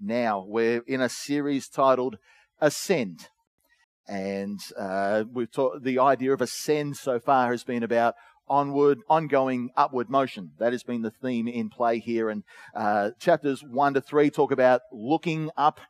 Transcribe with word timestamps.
now. 0.00 0.44
We're 0.46 0.82
in 0.86 1.00
a 1.00 1.08
series 1.08 1.68
titled 1.68 2.18
Ascend. 2.60 3.28
And 4.06 4.60
uh, 4.78 5.24
we've 5.32 5.50
taught 5.50 5.82
the 5.82 5.98
idea 5.98 6.32
of 6.32 6.40
ascend 6.40 6.96
so 6.96 7.20
far 7.20 7.50
has 7.50 7.64
been 7.64 7.82
about 7.82 8.14
onward, 8.48 9.00
ongoing 9.08 9.70
upward 9.76 10.08
motion. 10.08 10.52
That 10.58 10.72
has 10.72 10.82
been 10.82 11.02
the 11.02 11.10
theme 11.10 11.46
in 11.46 11.68
play 11.68 11.98
here. 11.98 12.30
And 12.30 12.42
uh, 12.74 13.10
chapters 13.18 13.62
one 13.62 13.94
to 13.94 14.00
three 14.00 14.30
talk 14.30 14.50
about 14.50 14.82
looking 14.92 15.50
up. 15.56 15.80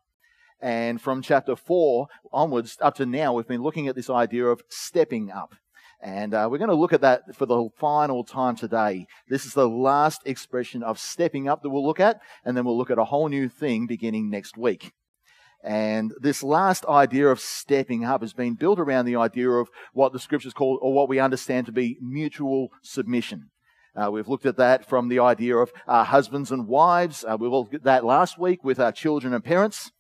And 0.61 1.01
from 1.01 1.23
chapter 1.23 1.55
four 1.55 2.09
onwards 2.33 2.77
up 2.81 2.97
to 2.97 3.07
now, 3.07 3.33
we've 3.33 3.47
been 3.47 3.63
looking 3.63 3.87
at 3.87 3.95
this 3.95 4.11
idea 4.11 4.47
of 4.47 4.63
stepping 4.69 5.31
up. 5.31 5.55
And 6.01 6.33
uh, 6.33 6.49
we're 6.51 6.59
going 6.59 6.71
to 6.71 6.77
look 6.77 6.93
at 6.93 7.01
that 7.01 7.35
for 7.35 7.47
the 7.47 7.69
final 7.77 8.23
time 8.23 8.55
today. 8.55 9.07
This 9.29 9.45
is 9.45 9.55
the 9.55 9.69
last 9.69 10.23
expression 10.25 10.83
of 10.83 10.99
stepping 10.99 11.49
up 11.49 11.63
that 11.63 11.71
we'll 11.71 11.85
look 11.85 11.99
at, 11.99 12.21
and 12.45 12.57
then 12.57 12.65
we'll 12.65 12.79
look 12.79 12.91
at 12.91 12.99
a 12.99 13.05
whole 13.05 13.29
new 13.29 13.49
thing 13.49 13.87
beginning 13.87 14.31
next 14.31 14.57
week. 14.57 14.93
And 15.65 16.15
this 16.21 16.45
last 16.45 16.87
idea 16.87 17.29
of 17.29 17.41
stepping 17.41 18.05
up 18.05 18.21
has 18.21 18.33
been 18.33 18.55
built 18.55 18.79
around 18.79 19.07
the 19.07 19.17
idea 19.17 19.51
of 19.51 19.69
what 19.93 20.13
the 20.13 20.21
scriptures 20.21 20.53
call, 20.53 20.79
or 20.81 20.93
what 20.93 21.09
we 21.09 21.19
understand 21.19 21.67
to 21.67 21.73
be 21.73 21.99
mutual 22.01 22.69
submission. 22.83 23.51
Uh, 23.97 24.09
we've 24.13 24.29
looked 24.29 24.47
at 24.47 24.57
that 24.57 24.89
from 24.89 25.09
the 25.09 25.19
idea 25.19 25.57
of 25.57 25.73
uh, 25.89 26.05
husbands 26.05 26.53
and 26.53 26.69
wives. 26.69 27.25
Uh, 27.29 27.37
we 27.37 27.49
looked 27.49 27.75
at 27.75 27.83
that 27.83 28.05
last 28.05 28.39
week 28.39 28.63
with 28.63 28.79
our 28.79 28.93
children 28.93 29.35
and 29.35 29.43
parents 29.43 29.91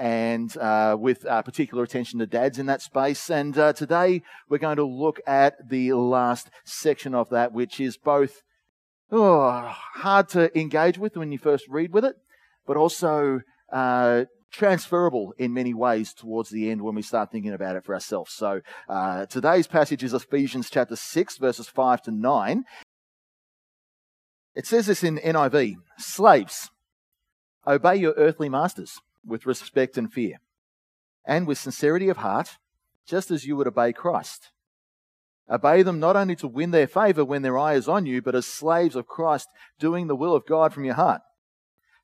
and 0.00 0.56
uh, 0.56 0.96
with 0.98 1.26
uh, 1.26 1.42
particular 1.42 1.84
attention 1.84 2.18
to 2.18 2.26
dads 2.26 2.58
in 2.58 2.64
that 2.64 2.80
space. 2.80 3.30
And 3.30 3.56
uh, 3.58 3.74
today 3.74 4.22
we're 4.48 4.56
going 4.56 4.78
to 4.78 4.84
look 4.84 5.20
at 5.26 5.68
the 5.68 5.92
last 5.92 6.48
section 6.64 7.14
of 7.14 7.28
that, 7.28 7.52
which 7.52 7.78
is 7.78 7.98
both 7.98 8.40
oh, 9.12 9.70
hard 9.96 10.30
to 10.30 10.58
engage 10.58 10.96
with 10.96 11.18
when 11.18 11.32
you 11.32 11.38
first 11.38 11.66
read 11.68 11.92
with 11.92 12.06
it, 12.06 12.16
but 12.66 12.78
also 12.78 13.40
uh, 13.70 14.24
transferable 14.50 15.34
in 15.36 15.52
many 15.52 15.74
ways 15.74 16.14
towards 16.14 16.48
the 16.48 16.70
end 16.70 16.80
when 16.80 16.94
we 16.94 17.02
start 17.02 17.30
thinking 17.30 17.52
about 17.52 17.76
it 17.76 17.84
for 17.84 17.92
ourselves. 17.92 18.32
So 18.32 18.62
uh, 18.88 19.26
today's 19.26 19.66
passage 19.66 20.02
is 20.02 20.14
Ephesians 20.14 20.70
chapter 20.70 20.96
6, 20.96 21.36
verses 21.36 21.68
5 21.68 22.02
to 22.02 22.10
9. 22.10 22.64
It 24.54 24.66
says 24.66 24.86
this 24.86 25.04
in 25.04 25.18
NIV 25.18 25.74
Slaves, 25.98 26.70
obey 27.66 27.96
your 27.96 28.14
earthly 28.16 28.48
masters 28.48 28.98
with 29.24 29.46
respect 29.46 29.96
and 29.96 30.12
fear, 30.12 30.40
and 31.26 31.46
with 31.46 31.58
sincerity 31.58 32.08
of 32.08 32.18
heart, 32.18 32.56
just 33.06 33.30
as 33.30 33.44
you 33.44 33.56
would 33.56 33.66
obey 33.66 33.92
Christ. 33.92 34.50
Obey 35.50 35.82
them 35.82 35.98
not 35.98 36.14
only 36.14 36.36
to 36.36 36.46
win 36.46 36.70
their 36.70 36.86
favor 36.86 37.24
when 37.24 37.42
their 37.42 37.58
eye 37.58 37.74
is 37.74 37.88
on 37.88 38.06
you, 38.06 38.22
but 38.22 38.36
as 38.36 38.46
slaves 38.46 38.94
of 38.94 39.08
Christ, 39.08 39.48
doing 39.80 40.06
the 40.06 40.14
will 40.14 40.34
of 40.34 40.46
God 40.46 40.72
from 40.72 40.84
your 40.84 40.94
heart. 40.94 41.22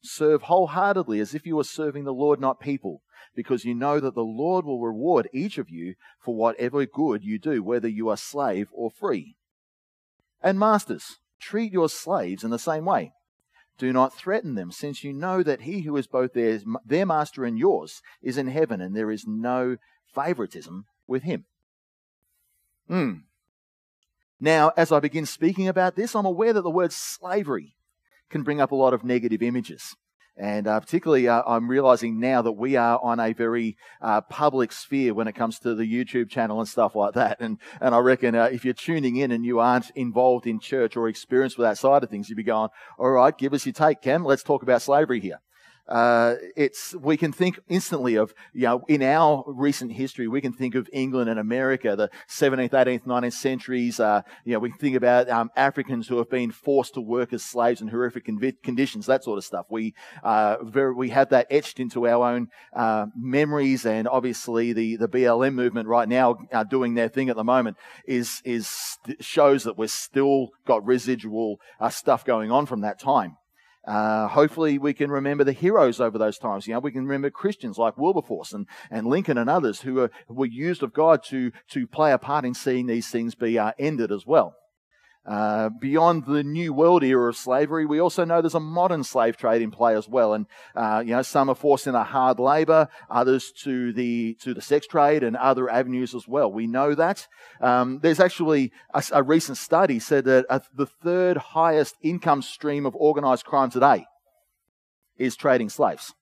Serve 0.03 0.43
wholeheartedly 0.43 1.21
as 1.21 1.35
if 1.35 1.47
you 1.47 1.57
were 1.57 1.65
serving 1.65 2.05
the 2.05 2.13
Lord, 2.13 2.41
not 2.41 2.61
people, 2.61 3.03
because 3.37 3.65
you 3.65 3.75
know 3.75 4.01
that 4.01 4.15
the 4.15 4.23
Lord 4.23 4.65
will 4.65 4.81
reward 4.81 5.29
each 5.33 5.59
of 5.59 5.71
you 5.71 5.95
for 6.25 6.35
whatever 6.35 6.85
good 6.87 7.23
you 7.23 7.39
do, 7.39 7.63
whether 7.63 7.89
you 7.89 8.09
are 8.09 8.17
slave 8.17 8.69
or 8.73 8.91
free. 8.91 9.37
And 10.43 10.59
masters, 10.59 11.17
treat 11.41 11.73
your 11.73 11.89
slaves 11.89 12.43
in 12.43 12.51
the 12.51 12.59
same 12.59 12.85
way. 12.85 13.13
Do 13.79 13.93
not 13.93 14.15
threaten 14.15 14.55
them, 14.55 14.73
since 14.73 15.05
you 15.05 15.13
know 15.13 15.43
that 15.43 15.63
he 15.63 15.83
who 15.83 15.97
is 15.97 16.07
both 16.07 16.33
their, 16.33 16.61
their 16.85 17.05
master 17.05 17.45
and 17.45 17.59
yours 17.59 18.01
is 18.23 18.39
in 18.39 18.49
heaven, 18.49 18.81
and 18.81 18.97
there 18.97 19.11
is 19.11 19.27
no 19.27 19.77
favoritism 20.15 20.87
with 21.07 21.25
him. 21.25 21.45
Hmm. 22.89 23.13
Now, 24.41 24.73
as 24.77 24.93
I 24.93 25.01
begin 25.01 25.27
speaking 25.27 25.69
about 25.69 25.97
this, 25.97 26.15
I'm 26.15 26.27
aware 26.27 26.53
that 26.53 26.63
the 26.63 26.71
word 26.71 26.93
slavery 26.93 27.77
can 28.31 28.43
bring 28.43 28.61
up 28.61 28.71
a 28.71 28.77
lot 28.77 28.95
of 28.95 29.05
negative 29.05 29.43
images. 29.43 29.97
And 30.37 30.67
uh, 30.67 30.81
particularly, 30.81 31.29
uh, 31.29 31.43
I'm 31.47 31.69
realizing 31.69 32.21
now 32.21 32.43
that 32.43 32.53
we 32.53 32.77
are 32.77 33.01
on 33.03 33.19
a 33.21 33.33
very 33.33 33.77
uh, 34.03 34.21
public 34.21 34.71
sphere 34.71 35.15
when 35.15 35.29
it 35.29 35.35
comes 35.35 35.59
to 35.61 35.75
the 35.75 35.85
YouTube 35.85 36.29
channel 36.29 36.61
and 36.61 36.69
stuff 36.69 36.95
like 36.95 37.15
that. 37.15 37.41
And, 37.41 37.59
and 37.81 37.95
I 37.95 37.99
reckon 37.99 38.35
uh, 38.35 38.45
if 38.45 38.65
you're 38.65 38.75
tuning 38.75 39.17
in 39.17 39.31
and 39.31 39.47
you 39.47 39.61
aren't 39.61 39.91
involved 39.95 40.47
in 40.47 40.61
church 40.61 40.97
or 40.97 41.09
experienced 41.09 41.57
with 41.57 41.67
that 41.67 41.79
side 41.79 42.05
of 42.05 42.11
things, 42.11 42.29
you'd 42.29 42.37
be 42.37 42.43
going, 42.43 42.69
all 42.99 43.11
right, 43.11 43.37
give 43.37 43.55
us 43.55 43.65
your 43.65 43.73
take, 43.73 44.03
Cam. 44.03 44.25
Let's 44.25 44.43
talk 44.43 44.63
about 44.63 44.83
slavery 44.83 45.21
here 45.21 45.41
uh, 45.89 46.35
it's 46.57 46.95
we 46.97 47.17
can 47.17 47.33
think 47.33 47.59
instantly 47.69 48.17
of 48.17 48.35
you 48.53 48.63
know 48.63 48.83
in 48.89 49.03
our 49.03 49.45
recent 49.47 49.93
history 49.93 50.27
we 50.29 50.41
can 50.41 50.53
think 50.53 50.75
of 50.75 50.89
England 50.93 51.31
and 51.31 51.39
America, 51.39 51.95
the 51.95 52.11
17th, 52.29 52.71
18th, 52.71 53.05
19th 53.05 53.33
centuries. 53.33 54.01
Uh, 54.01 54.23
you 54.45 54.53
know 54.53 54.59
we 54.59 54.71
think 54.73 54.97
about 54.97 55.29
um, 55.29 55.51
Africans 55.57 56.09
who 56.09 56.19
have 56.19 56.31
been 56.31 56.51
forced 56.51 56.95
to 56.95 57.01
work 57.01 57.33
as 57.33 57.45
slaves 57.45 57.81
in 57.81 57.89
horrific 57.89 58.25
conditions, 58.25 59.07
that 59.07 59.25
sort 59.25 59.39
of 59.39 59.45
stuff. 59.45 59.67
We 59.71 59.95
uh, 60.23 60.57
very, 60.63 60.95
we 60.95 61.11
have 61.11 61.31
that 61.31 61.47
etched 61.51 61.79
into 61.79 62.07
our 62.07 62.33
own 62.33 62.49
uh, 62.75 63.07
memories, 63.17 63.87
and 63.87 64.09
obviously 64.09 64.73
the 64.73 64.97
the 64.97 65.09
BLM 65.09 65.55
movement 65.55 65.89
right 65.89 66.09
now 66.09 66.39
uh, 66.53 66.65
doing 66.65 66.95
their 66.95 67.09
thing 67.09 67.29
at 67.29 67.37
the 67.37 67.45
moment 67.45 67.77
is 68.07 68.43
is 68.45 68.99
shows 69.21 69.65
that 69.65 69.79
we're 69.79 69.87
still 69.87 70.49
got 70.67 70.85
residual 70.85 71.61
uh, 71.81 71.91
stuff 71.91 72.25
going 72.25 72.51
on 72.51 72.67
from 72.67 72.81
that 72.81 72.99
time. 72.99 73.37
Uh, 73.87 74.27
hopefully, 74.29 74.79
we 74.79 74.93
can 74.93 75.11
remember 75.11 75.45
the 75.45 75.53
heroes 75.53 76.01
over 76.01 76.19
those 76.19 76.39
times. 76.39 76.67
You 76.67 76.75
know, 76.75 76.81
we 76.81 76.91
can 76.91 77.05
remember 77.05 77.31
Christians 77.31 77.79
like 77.79 77.97
Wilberforce 77.97 78.53
and, 78.53 78.67
and 78.91 79.07
Lincoln 79.07 79.39
and 79.39 79.49
others 79.49 79.83
who 79.83 80.09
were, 80.29 80.47
used 80.47 80.83
of 80.83 80.93
God 80.93 81.23
to, 81.25 81.53
to 81.71 81.87
play 81.87 82.13
a 82.13 82.19
part 82.19 82.45
in 82.45 82.55
seeing 82.55 82.87
these 82.87 83.09
things 83.09 83.35
be 83.35 83.59
uh, 83.59 83.73
ended 83.79 84.11
as 84.11 84.27
well. 84.27 84.57
Uh, 85.27 85.71
beyond 85.81 86.25
the 86.25 86.45
New 86.45 86.73
World 86.73 87.03
era 87.03 87.29
of 87.29 87.37
slavery, 87.37 87.85
we 87.85 87.99
also 87.99 88.25
know 88.25 88.41
there's 88.41 88.55
a 88.55 88.61
modern 88.61 89.03
slave 89.03 89.37
trade 89.37 89.61
in 89.61 89.73
play 89.73 89.97
as 89.97 90.09
well. 90.09 90.35
And, 90.35 90.47
uh, 90.77 91.03
you 91.05 91.13
know, 91.13 91.23
some 91.23 91.49
are 91.49 91.57
forced 91.57 91.89
into 91.89 92.03
hard 92.05 92.39
labor, 92.39 92.89
others 93.11 93.51
to 93.65 93.93
the, 93.93 94.35
to 94.43 94.55
the 94.55 94.63
sex 94.63 94.87
trade 94.87 95.25
and 95.25 95.37
other 95.37 95.69
avenues 95.69 96.15
as 96.15 96.29
well. 96.29 96.53
We 96.53 96.69
know 96.69 96.95
that. 96.95 97.27
Um, 97.61 97.99
there's 98.03 98.21
actually 98.21 98.73
a, 98.95 99.03
a, 99.13 99.23
recent 99.25 99.59
study 99.59 99.99
said 99.99 100.25
that 100.27 100.47
uh, 100.49 100.61
the 100.73 100.87
third 100.87 101.37
highest 101.37 101.97
income 102.03 102.43
stream 102.43 102.87
of 102.87 102.95
organized 102.95 103.45
crime 103.45 103.71
today 103.71 104.07
is 105.17 105.35
trading 105.35 105.71
slaves. 105.71 106.15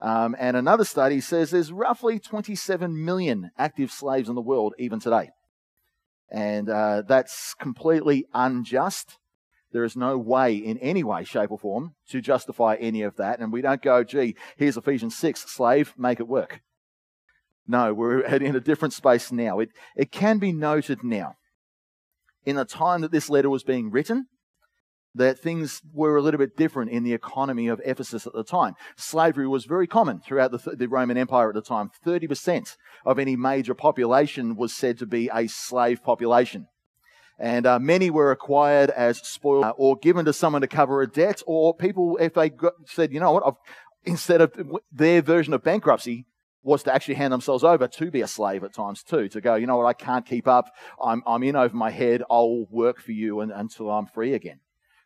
Um, 0.00 0.34
and 0.38 0.56
another 0.56 0.84
study 0.84 1.20
says 1.20 1.50
there's 1.50 1.70
roughly 1.70 2.18
27 2.18 3.04
million 3.04 3.50
active 3.58 3.92
slaves 3.92 4.30
in 4.30 4.34
the 4.34 4.40
world 4.40 4.74
even 4.78 4.98
today. 4.98 5.30
And 6.32 6.70
uh, 6.70 7.02
that's 7.06 7.52
completely 7.54 8.26
unjust. 8.32 9.18
There 9.70 9.84
is 9.84 9.96
no 9.96 10.16
way, 10.16 10.54
in 10.54 10.78
any 10.78 11.04
way, 11.04 11.24
shape, 11.24 11.50
or 11.50 11.58
form, 11.58 11.94
to 12.08 12.22
justify 12.22 12.76
any 12.76 13.02
of 13.02 13.16
that. 13.16 13.38
And 13.38 13.52
we 13.52 13.60
don't 13.60 13.82
go, 13.82 14.02
gee, 14.02 14.34
here's 14.56 14.78
Ephesians 14.78 15.14
6, 15.16 15.42
slave, 15.50 15.92
make 15.98 16.20
it 16.20 16.28
work. 16.28 16.62
No, 17.68 17.92
we're 17.92 18.20
in 18.26 18.56
a 18.56 18.60
different 18.60 18.94
space 18.94 19.30
now. 19.30 19.60
It, 19.60 19.68
it 19.94 20.10
can 20.10 20.38
be 20.38 20.52
noted 20.52 21.04
now. 21.04 21.36
In 22.44 22.56
the 22.56 22.64
time 22.64 23.02
that 23.02 23.12
this 23.12 23.28
letter 23.28 23.50
was 23.50 23.62
being 23.62 23.90
written, 23.90 24.26
that 25.14 25.38
things 25.38 25.82
were 25.92 26.16
a 26.16 26.22
little 26.22 26.38
bit 26.38 26.56
different 26.56 26.90
in 26.90 27.02
the 27.02 27.12
economy 27.12 27.68
of 27.68 27.80
Ephesus 27.84 28.26
at 28.26 28.32
the 28.32 28.44
time. 28.44 28.74
Slavery 28.96 29.46
was 29.46 29.64
very 29.64 29.86
common 29.86 30.20
throughout 30.20 30.50
the, 30.50 30.76
the, 30.76 30.88
Roman 30.88 31.16
Empire 31.16 31.48
at 31.48 31.54
the 31.54 31.62
time. 31.62 31.90
30% 32.06 32.76
of 33.04 33.18
any 33.18 33.36
major 33.36 33.74
population 33.74 34.56
was 34.56 34.74
said 34.74 34.98
to 34.98 35.06
be 35.06 35.30
a 35.32 35.46
slave 35.48 36.02
population. 36.02 36.66
And 37.38 37.66
uh, 37.66 37.78
many 37.78 38.10
were 38.10 38.30
acquired 38.30 38.90
as 38.90 39.18
spoil 39.18 39.64
uh, 39.64 39.70
or 39.70 39.96
given 39.96 40.24
to 40.26 40.32
someone 40.32 40.62
to 40.62 40.68
cover 40.68 41.02
a 41.02 41.06
debt, 41.08 41.42
or 41.46 41.74
people, 41.74 42.16
if 42.20 42.34
they 42.34 42.50
got, 42.50 42.74
said, 42.86 43.12
you 43.12 43.20
know 43.20 43.32
what, 43.32 43.42
I've, 43.44 43.54
instead 44.04 44.40
of 44.40 44.54
their 44.92 45.22
version 45.22 45.52
of 45.52 45.62
bankruptcy, 45.62 46.26
was 46.62 46.84
to 46.84 46.94
actually 46.94 47.14
hand 47.14 47.32
themselves 47.32 47.64
over 47.64 47.88
to 47.88 48.10
be 48.10 48.20
a 48.20 48.28
slave 48.28 48.62
at 48.62 48.72
times 48.72 49.02
too, 49.02 49.28
to 49.28 49.40
go, 49.40 49.56
you 49.56 49.66
know 49.66 49.78
what, 49.78 49.86
I 49.86 49.92
can't 49.92 50.24
keep 50.24 50.46
up. 50.46 50.66
I'm, 51.02 51.22
I'm 51.26 51.42
in 51.42 51.56
over 51.56 51.76
my 51.76 51.90
head. 51.90 52.22
I'll 52.30 52.66
work 52.70 53.00
for 53.00 53.12
you 53.12 53.40
and, 53.40 53.50
until 53.50 53.90
I'm 53.90 54.06
free 54.06 54.34
again. 54.34 54.60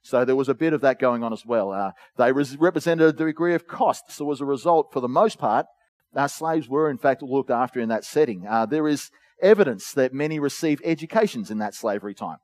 So 0.06 0.24
there 0.24 0.36
was 0.36 0.48
a 0.48 0.54
bit 0.54 0.72
of 0.72 0.82
that 0.82 1.00
going 1.00 1.24
on 1.24 1.32
as 1.32 1.44
well. 1.44 1.72
Uh, 1.72 1.90
they 2.16 2.30
res- 2.30 2.56
represented 2.56 3.08
a 3.08 3.12
degree 3.12 3.54
of 3.54 3.66
cost. 3.66 4.12
So 4.12 4.30
as 4.30 4.40
a 4.40 4.44
result, 4.44 4.92
for 4.92 5.00
the 5.00 5.08
most 5.08 5.36
part, 5.36 5.66
our 6.14 6.28
slaves 6.28 6.68
were 6.68 6.88
in 6.88 6.96
fact 6.96 7.22
looked 7.22 7.50
after 7.50 7.80
in 7.80 7.88
that 7.88 8.04
setting. 8.04 8.46
Uh, 8.48 8.66
there 8.66 8.86
is 8.86 9.10
evidence 9.42 9.92
that 9.92 10.14
many 10.14 10.38
received 10.38 10.80
educations 10.84 11.50
in 11.50 11.58
that 11.58 11.74
slavery 11.74 12.14
time. 12.14 12.38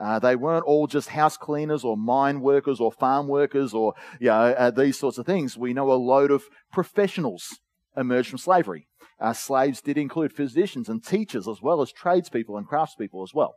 Uh, 0.00 0.20
they 0.20 0.36
weren't 0.36 0.64
all 0.64 0.86
just 0.86 1.08
house 1.08 1.36
cleaners 1.36 1.82
or 1.82 1.96
mine 1.96 2.40
workers 2.40 2.78
or 2.78 2.92
farm 2.92 3.26
workers 3.26 3.74
or 3.74 3.94
you 4.20 4.28
know, 4.28 4.54
uh, 4.56 4.70
these 4.70 4.96
sorts 4.96 5.18
of 5.18 5.26
things. 5.26 5.58
We 5.58 5.74
know 5.74 5.90
a 5.90 5.94
load 5.94 6.30
of 6.30 6.44
professionals 6.72 7.58
emerged 7.96 8.28
from 8.28 8.38
slavery. 8.38 8.86
Uh, 9.20 9.32
slaves 9.32 9.80
did 9.80 9.98
include 9.98 10.32
physicians 10.32 10.88
and 10.88 11.04
teachers 11.04 11.48
as 11.48 11.60
well 11.60 11.82
as 11.82 11.90
tradespeople 11.90 12.56
and 12.56 12.68
craftspeople 12.68 13.24
as 13.24 13.34
well. 13.34 13.56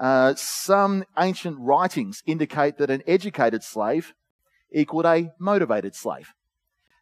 Uh, 0.00 0.34
some 0.36 1.04
ancient 1.18 1.56
writings 1.58 2.22
indicate 2.26 2.78
that 2.78 2.90
an 2.90 3.02
educated 3.06 3.62
slave 3.62 4.14
equaled 4.72 5.06
a 5.06 5.32
motivated 5.38 5.94
slave. 5.94 6.34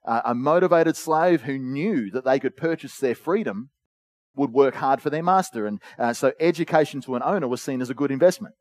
Uh, 0.04 0.22
a 0.24 0.34
motivated 0.34 0.96
slave 0.96 1.42
who 1.42 1.58
knew 1.58 2.10
that 2.10 2.24
they 2.24 2.38
could 2.38 2.56
purchase 2.56 2.98
their 2.98 3.14
freedom 3.14 3.70
would 4.34 4.52
work 4.52 4.76
hard 4.76 5.02
for 5.02 5.10
their 5.10 5.22
master. 5.22 5.66
And 5.66 5.80
uh, 5.98 6.12
so 6.12 6.32
education 6.38 7.00
to 7.02 7.16
an 7.16 7.22
owner 7.24 7.48
was 7.48 7.60
seen 7.60 7.82
as 7.82 7.90
a 7.90 7.94
good 7.94 8.10
investment. 8.10 8.54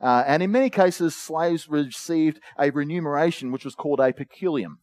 Uh, 0.00 0.22
and 0.26 0.42
in 0.42 0.52
many 0.52 0.70
cases, 0.70 1.14
slaves 1.14 1.68
received 1.68 2.40
a 2.58 2.70
remuneration 2.70 3.52
which 3.52 3.64
was 3.64 3.74
called 3.74 4.00
a 4.00 4.12
peculium. 4.12 4.78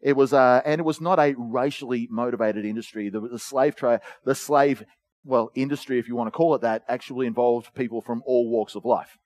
It 0.00 0.16
was, 0.16 0.32
uh, 0.32 0.60
and 0.64 0.80
it 0.80 0.84
was 0.84 1.00
not 1.00 1.18
a 1.18 1.34
racially 1.36 2.08
motivated 2.10 2.64
industry. 2.64 3.08
The, 3.08 3.20
the 3.20 3.38
slave 3.38 3.74
trade, 3.74 4.00
the 4.24 4.34
slave, 4.34 4.84
well, 5.24 5.50
industry, 5.54 5.98
if 5.98 6.06
you 6.06 6.14
want 6.14 6.28
to 6.28 6.36
call 6.36 6.54
it 6.54 6.60
that, 6.60 6.84
actually 6.88 7.26
involved 7.26 7.74
people 7.74 8.00
from 8.00 8.22
all 8.26 8.48
walks 8.48 8.74
of 8.74 8.84
life. 8.84 9.16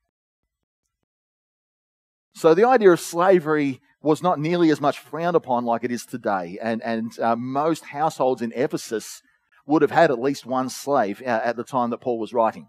So 2.35 2.55
the 2.55 2.67
idea 2.67 2.93
of 2.93 3.01
slavery 3.01 3.81
was 4.01 4.23
not 4.23 4.39
nearly 4.39 4.71
as 4.71 4.81
much 4.81 4.99
frowned 5.01 5.35
upon 5.35 5.65
like 5.65 5.83
it 5.83 5.91
is 5.91 6.07
today, 6.07 6.59
and 6.63 6.81
and 6.83 7.19
uh, 7.19 7.35
most 7.35 7.87
households 7.87 8.43
in 8.43 8.53
Ephesus 8.55 9.23
would 9.67 9.83
have 9.83 9.91
had 9.91 10.11
at 10.11 10.21
least 10.21 10.47
one 10.47 10.69
slave 10.69 11.21
uh, 11.23 11.41
at 11.45 11.57
the 11.57 11.65
time 11.65 11.91
that 11.91 12.01
Paul 12.01 12.19
was 12.19 12.33
writing. 12.33 12.69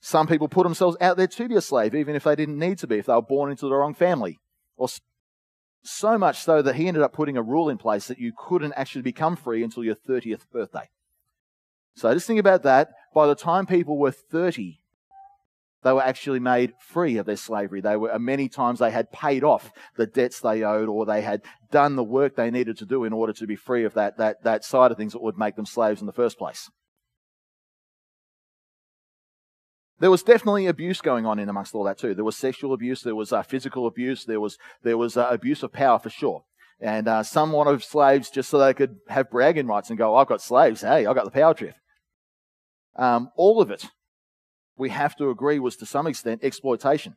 Some 0.00 0.26
people 0.26 0.48
put 0.48 0.64
themselves 0.64 0.96
out 1.00 1.18
there 1.18 1.26
to 1.26 1.48
be 1.48 1.56
a 1.56 1.60
slave, 1.60 1.94
even 1.94 2.16
if 2.16 2.24
they 2.24 2.34
didn't 2.34 2.58
need 2.58 2.78
to 2.78 2.86
be, 2.86 2.98
if 2.98 3.06
they 3.06 3.12
were 3.12 3.20
born 3.20 3.50
into 3.50 3.68
the 3.68 3.74
wrong 3.74 3.92
family. 3.92 4.38
Or 4.76 4.88
so 5.82 6.18
much 6.18 6.40
so 6.40 6.62
that 6.62 6.76
he 6.76 6.88
ended 6.88 7.02
up 7.02 7.12
putting 7.12 7.36
a 7.36 7.42
rule 7.42 7.68
in 7.68 7.78
place 7.78 8.08
that 8.08 8.18
you 8.18 8.32
couldn't 8.36 8.74
actually 8.74 9.02
become 9.02 9.36
free 9.36 9.62
until 9.62 9.84
your 9.84 9.94
30th 9.94 10.50
birthday. 10.52 10.90
So 11.94 12.12
just 12.14 12.26
think 12.26 12.40
about 12.40 12.62
that. 12.62 12.90
By 13.14 13.26
the 13.26 13.34
time 13.34 13.66
people 13.66 13.98
were 13.98 14.10
30, 14.10 14.80
they 15.82 15.92
were 15.92 16.02
actually 16.02 16.40
made 16.40 16.74
free 16.78 17.16
of 17.16 17.26
their 17.26 17.36
slavery. 17.36 17.80
They 17.80 17.96
were 17.96 18.18
many 18.18 18.48
times 18.48 18.78
they 18.78 18.90
had 18.90 19.10
paid 19.10 19.42
off 19.42 19.72
the 19.96 20.06
debts 20.06 20.40
they 20.40 20.62
owed, 20.62 20.88
or 20.88 21.06
they 21.06 21.22
had 21.22 21.42
done 21.70 21.96
the 21.96 22.04
work 22.04 22.36
they 22.36 22.50
needed 22.50 22.76
to 22.78 22.86
do 22.86 23.04
in 23.04 23.12
order 23.12 23.32
to 23.32 23.46
be 23.46 23.56
free 23.56 23.84
of 23.84 23.94
that 23.94 24.18
that 24.18 24.42
that 24.44 24.64
side 24.64 24.90
of 24.90 24.98
things 24.98 25.12
that 25.12 25.22
would 25.22 25.38
make 25.38 25.56
them 25.56 25.66
slaves 25.66 26.00
in 26.00 26.06
the 26.06 26.12
first 26.12 26.38
place. 26.38 26.70
There 30.00 30.10
was 30.10 30.22
definitely 30.22 30.66
abuse 30.66 31.02
going 31.02 31.26
on 31.26 31.38
in 31.38 31.50
amongst 31.50 31.74
all 31.74 31.84
that 31.84 31.98
too. 31.98 32.14
There 32.14 32.24
was 32.24 32.36
sexual 32.36 32.72
abuse, 32.72 33.02
there 33.02 33.14
was 33.14 33.32
uh, 33.32 33.42
physical 33.42 33.86
abuse, 33.86 34.24
there 34.24 34.40
was 34.40 34.56
there 34.82 34.96
was 34.96 35.16
uh, 35.16 35.28
abuse 35.30 35.62
of 35.62 35.72
power 35.72 35.98
for 35.98 36.08
sure. 36.08 36.44
And 36.80 37.06
uh, 37.06 37.22
some 37.22 37.52
wanted 37.52 37.82
slaves 37.82 38.30
just 38.30 38.48
so 38.48 38.58
they 38.58 38.72
could 38.72 38.96
have 39.08 39.30
bragging 39.30 39.66
rights 39.66 39.90
and 39.90 39.98
go, 39.98 40.16
"I've 40.16 40.26
got 40.26 40.40
slaves. 40.40 40.80
Hey, 40.80 41.04
I've 41.04 41.14
got 41.14 41.26
the 41.26 41.30
power 41.30 41.52
trip." 41.52 41.74
Um, 42.96 43.30
all 43.36 43.60
of 43.60 43.70
it, 43.70 43.88
we 44.78 44.88
have 44.88 45.14
to 45.16 45.28
agree, 45.28 45.58
was 45.58 45.76
to 45.76 45.86
some 45.86 46.06
extent 46.06 46.42
exploitation. 46.42 47.16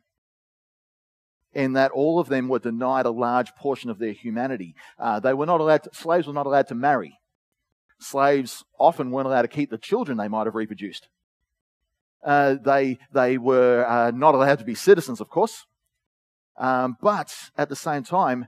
In 1.54 1.72
that 1.72 1.92
all 1.92 2.18
of 2.18 2.28
them 2.28 2.48
were 2.48 2.58
denied 2.58 3.06
a 3.06 3.10
large 3.10 3.54
portion 3.54 3.88
of 3.88 3.98
their 3.98 4.12
humanity. 4.12 4.74
Uh, 4.98 5.20
they 5.20 5.32
were 5.32 5.46
not 5.46 5.60
allowed. 5.60 5.84
To, 5.84 5.90
slaves 5.94 6.26
were 6.26 6.34
not 6.34 6.46
allowed 6.46 6.68
to 6.68 6.74
marry. 6.74 7.18
Slaves 7.98 8.64
often 8.78 9.10
weren't 9.10 9.28
allowed 9.28 9.42
to 9.42 9.48
keep 9.48 9.70
the 9.70 9.78
children 9.78 10.18
they 10.18 10.28
might 10.28 10.46
have 10.46 10.54
reproduced. 10.54 11.08
Uh, 12.24 12.56
they, 12.64 12.98
they 13.12 13.36
were 13.36 13.84
uh, 13.86 14.10
not 14.10 14.34
allowed 14.34 14.58
to 14.58 14.64
be 14.64 14.74
citizens, 14.74 15.20
of 15.20 15.28
course. 15.28 15.66
Um, 16.56 16.96
but 17.02 17.34
at 17.56 17.68
the 17.68 17.76
same 17.76 18.02
time, 18.02 18.46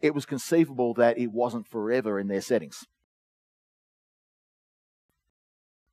it 0.00 0.14
was 0.14 0.26
conceivable 0.26 0.94
that 0.94 1.18
it 1.18 1.28
wasn't 1.28 1.66
forever 1.66 2.18
in 2.18 2.28
their 2.28 2.40
settings. 2.40 2.86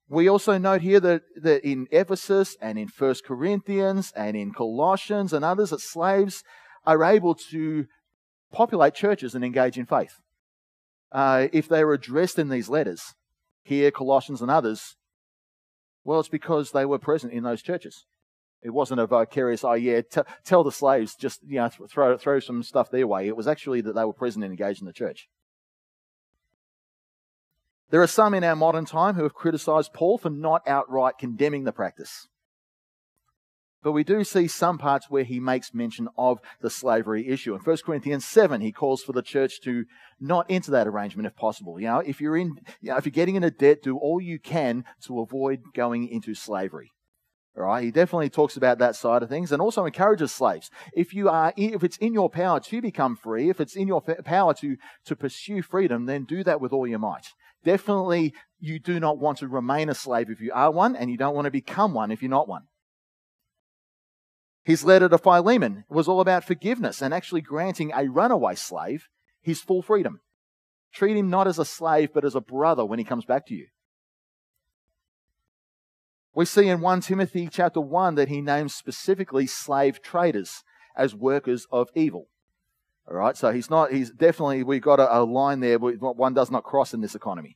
We 0.10 0.30
also 0.30 0.58
note 0.58 0.82
here 0.82 1.02
that, 1.02 1.24
that 1.36 1.68
in 1.68 1.88
Ephesus 1.92 2.56
and 2.62 2.80
in 2.80 2.88
1 2.88 3.16
Corinthians 3.26 4.14
and 4.16 4.38
in 4.38 4.54
Colossians 4.54 5.34
and 5.34 5.44
others, 5.44 5.72
that 5.72 5.82
slaves 5.82 6.44
are 6.86 7.04
able 7.04 7.36
to 7.52 7.88
populate 8.54 8.96
churches 8.96 9.36
and 9.36 9.44
engage 9.44 9.78
in 9.78 9.86
faith. 9.86 10.22
Uh, 11.12 11.48
if 11.52 11.68
they 11.68 11.84
were 11.84 11.94
addressed 11.94 12.40
in 12.40 12.48
these 12.48 12.70
letters, 12.70 13.16
here, 13.64 13.92
Colossians 13.92 14.42
and 14.42 14.50
others, 14.50 14.96
well, 16.08 16.22
it's 16.22 16.30
because 16.30 16.72
they 16.72 16.86
were 16.86 17.00
present 17.00 17.34
in 17.34 17.44
those 17.44 17.62
churches. 17.62 18.06
It 18.64 18.70
wasn't 18.70 19.02
a 19.02 19.06
vicarious, 19.06 19.66
oh 19.66 19.74
yeah, 19.74 20.00
t- 20.00 20.22
tell 20.46 20.64
the 20.64 20.72
slaves, 20.72 21.16
just 21.16 21.42
you 21.46 21.58
know, 21.58 21.68
th- 21.68 21.92
throw 21.92 22.18
throw 22.18 22.40
some 22.40 22.64
stuff 22.64 22.90
their 22.90 23.06
way. 23.06 23.28
It 23.28 23.36
was 23.36 23.46
actually 23.46 23.82
that 23.82 23.94
they 23.94 24.06
were 24.06 24.14
present 24.14 24.46
and 24.46 24.52
engaged 24.52 24.82
in 24.82 24.88
the 24.88 24.94
church. 24.94 25.28
There 27.90 28.02
are 28.02 28.08
some 28.08 28.34
in 28.34 28.46
our 28.46 28.56
modern 28.56 28.86
time 28.86 29.16
who 29.16 29.24
have 29.24 29.34
criticized 29.34 29.94
Paul 29.94 30.18
for 30.18 30.30
not 30.30 30.66
outright 30.66 31.18
condemning 31.20 31.66
the 31.66 31.74
practice. 31.74 32.30
But 33.84 33.92
we 33.92 34.04
do 34.04 34.24
see 34.24 34.48
some 34.48 34.78
parts 34.78 35.10
where 35.10 35.24
he 35.24 35.40
makes 35.40 35.74
mention 35.74 36.10
of 36.18 36.40
the 36.62 36.70
slavery 36.70 37.28
issue. 37.28 37.54
In 37.54 37.62
1 37.62 37.78
Corinthians 37.86 38.26
7, 38.26 38.60
he 38.62 38.72
calls 38.72 39.04
for 39.04 39.14
the 39.14 39.22
church 39.22 39.62
to 39.62 39.86
not 40.20 40.48
enter 40.50 40.72
that 40.72 40.88
arrangement 40.88 41.28
if 41.28 41.36
possible. 41.36 41.80
You 41.80 41.88
know, 41.88 42.00
if 42.00 42.20
you're 42.20 42.38
in, 42.38 42.60
you 42.82 42.92
know, 42.92 42.98
if 42.98 43.06
you're 43.06 43.12
getting 43.12 43.36
into 43.36 43.52
debt, 43.52 43.84
do 43.84 43.98
all 43.98 44.20
you 44.20 44.40
can 44.40 44.84
to 45.06 45.22
avoid 45.22 45.62
going 45.76 46.08
into 46.08 46.34
slavery. 46.34 46.92
All 47.58 47.64
right, 47.64 47.84
he 47.84 47.90
definitely 47.90 48.30
talks 48.30 48.56
about 48.56 48.78
that 48.80 48.96
side 48.96 49.24
of 49.24 49.30
things 49.30 49.52
and 49.52 49.62
also 49.62 49.86
encourages 49.86 50.32
slaves. 50.32 50.70
If 50.94 51.12
you 51.14 51.28
are, 51.28 51.54
if 51.58 51.84
it's 51.84 51.98
in 51.98 52.14
your 52.14 52.30
power 52.30 52.60
to 52.60 52.82
become 52.82 53.16
free, 53.16 53.50
if 53.50 53.60
it's 53.60 53.76
in 53.76 53.88
your 53.88 54.02
power 54.02 54.54
to, 54.56 54.78
to 55.06 55.16
pursue 55.16 55.64
freedom, 55.64 56.06
then 56.06 56.26
do 56.26 56.44
that 56.44 56.62
with 56.62 56.72
all 56.72 56.86
your 56.86 57.00
might. 57.00 57.30
Definitely, 57.64 58.36
you 58.60 58.80
do 58.80 59.00
not 59.00 59.18
want 59.18 59.40
to 59.40 59.48
remain 59.48 59.90
a 59.90 59.96
slave 59.96 60.30
if 60.30 60.40
you 60.40 60.52
are 60.54 60.72
one, 60.72 60.96
and 60.96 61.10
you 61.10 61.18
don't 61.18 61.34
want 61.34 61.46
to 61.46 61.52
become 61.52 61.96
one 61.96 62.12
if 62.12 62.22
you're 62.22 62.30
not 62.30 62.48
one. 62.48 62.64
His 64.68 64.84
letter 64.84 65.08
to 65.08 65.18
Philemon 65.18 65.86
was 65.88 66.10
all 66.10 66.20
about 66.20 66.44
forgiveness 66.44 67.02
and 67.02 67.14
actually 67.14 67.40
granting 67.40 67.94
a 67.96 68.10
runaway 68.10 68.56
slave 68.56 69.08
his 69.42 69.62
full 69.62 69.82
freedom. 69.82 70.20
Treat 70.92 71.16
him 71.16 71.30
not 71.30 71.48
as 71.48 71.58
a 71.58 71.64
slave, 71.64 72.10
but 72.14 72.26
as 72.26 72.36
a 72.36 72.42
brother 72.42 72.84
when 72.84 73.00
he 73.00 73.06
comes 73.06 73.24
back 73.24 73.48
to 73.48 73.54
you. 73.54 73.68
We 76.36 76.44
see 76.44 76.68
in 76.68 76.82
1 76.82 77.00
Timothy 77.00 77.48
chapter 77.50 77.80
1 77.80 78.16
that 78.16 78.28
he 78.28 78.42
names 78.42 78.76
specifically 78.76 79.48
slave 79.48 80.02
traders 80.02 80.66
as 80.98 81.16
workers 81.16 81.66
of 81.72 81.88
evil. 81.96 82.28
All 83.10 83.16
right, 83.16 83.38
so 83.38 83.54
he's 83.54 83.70
not, 83.70 83.94
he's 83.94 84.12
definitely, 84.12 84.64
we've 84.64 84.82
got 84.82 85.00
a, 85.00 85.20
a 85.20 85.24
line 85.24 85.62
there, 85.62 85.80
one 85.80 86.34
does 86.34 86.52
not 86.52 86.66
cross 86.66 86.94
in 86.94 87.00
this 87.00 87.16
economy. 87.16 87.56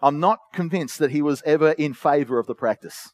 I'm 0.00 0.18
not 0.18 0.40
convinced 0.52 0.98
that 0.98 1.12
he 1.12 1.22
was 1.22 1.40
ever 1.46 1.70
in 1.70 1.94
favor 1.94 2.40
of 2.40 2.48
the 2.48 2.56
practice. 2.56 3.12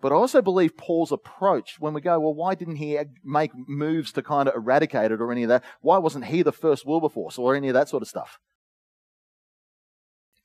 But 0.00 0.12
I 0.12 0.14
also 0.14 0.42
believe 0.42 0.76
Paul's 0.76 1.12
approach 1.12 1.76
when 1.78 1.94
we 1.94 2.00
go, 2.00 2.20
well, 2.20 2.34
why 2.34 2.54
didn't 2.54 2.76
he 2.76 2.98
make 3.24 3.52
moves 3.54 4.12
to 4.12 4.22
kind 4.22 4.48
of 4.48 4.54
eradicate 4.54 5.10
it 5.10 5.20
or 5.20 5.32
any 5.32 5.42
of 5.42 5.48
that? 5.48 5.64
Why 5.80 5.98
wasn't 5.98 6.26
he 6.26 6.42
the 6.42 6.52
first 6.52 6.86
Wilberforce 6.86 7.38
or 7.38 7.54
any 7.54 7.68
of 7.68 7.74
that 7.74 7.88
sort 7.88 8.02
of 8.02 8.08
stuff? 8.08 8.38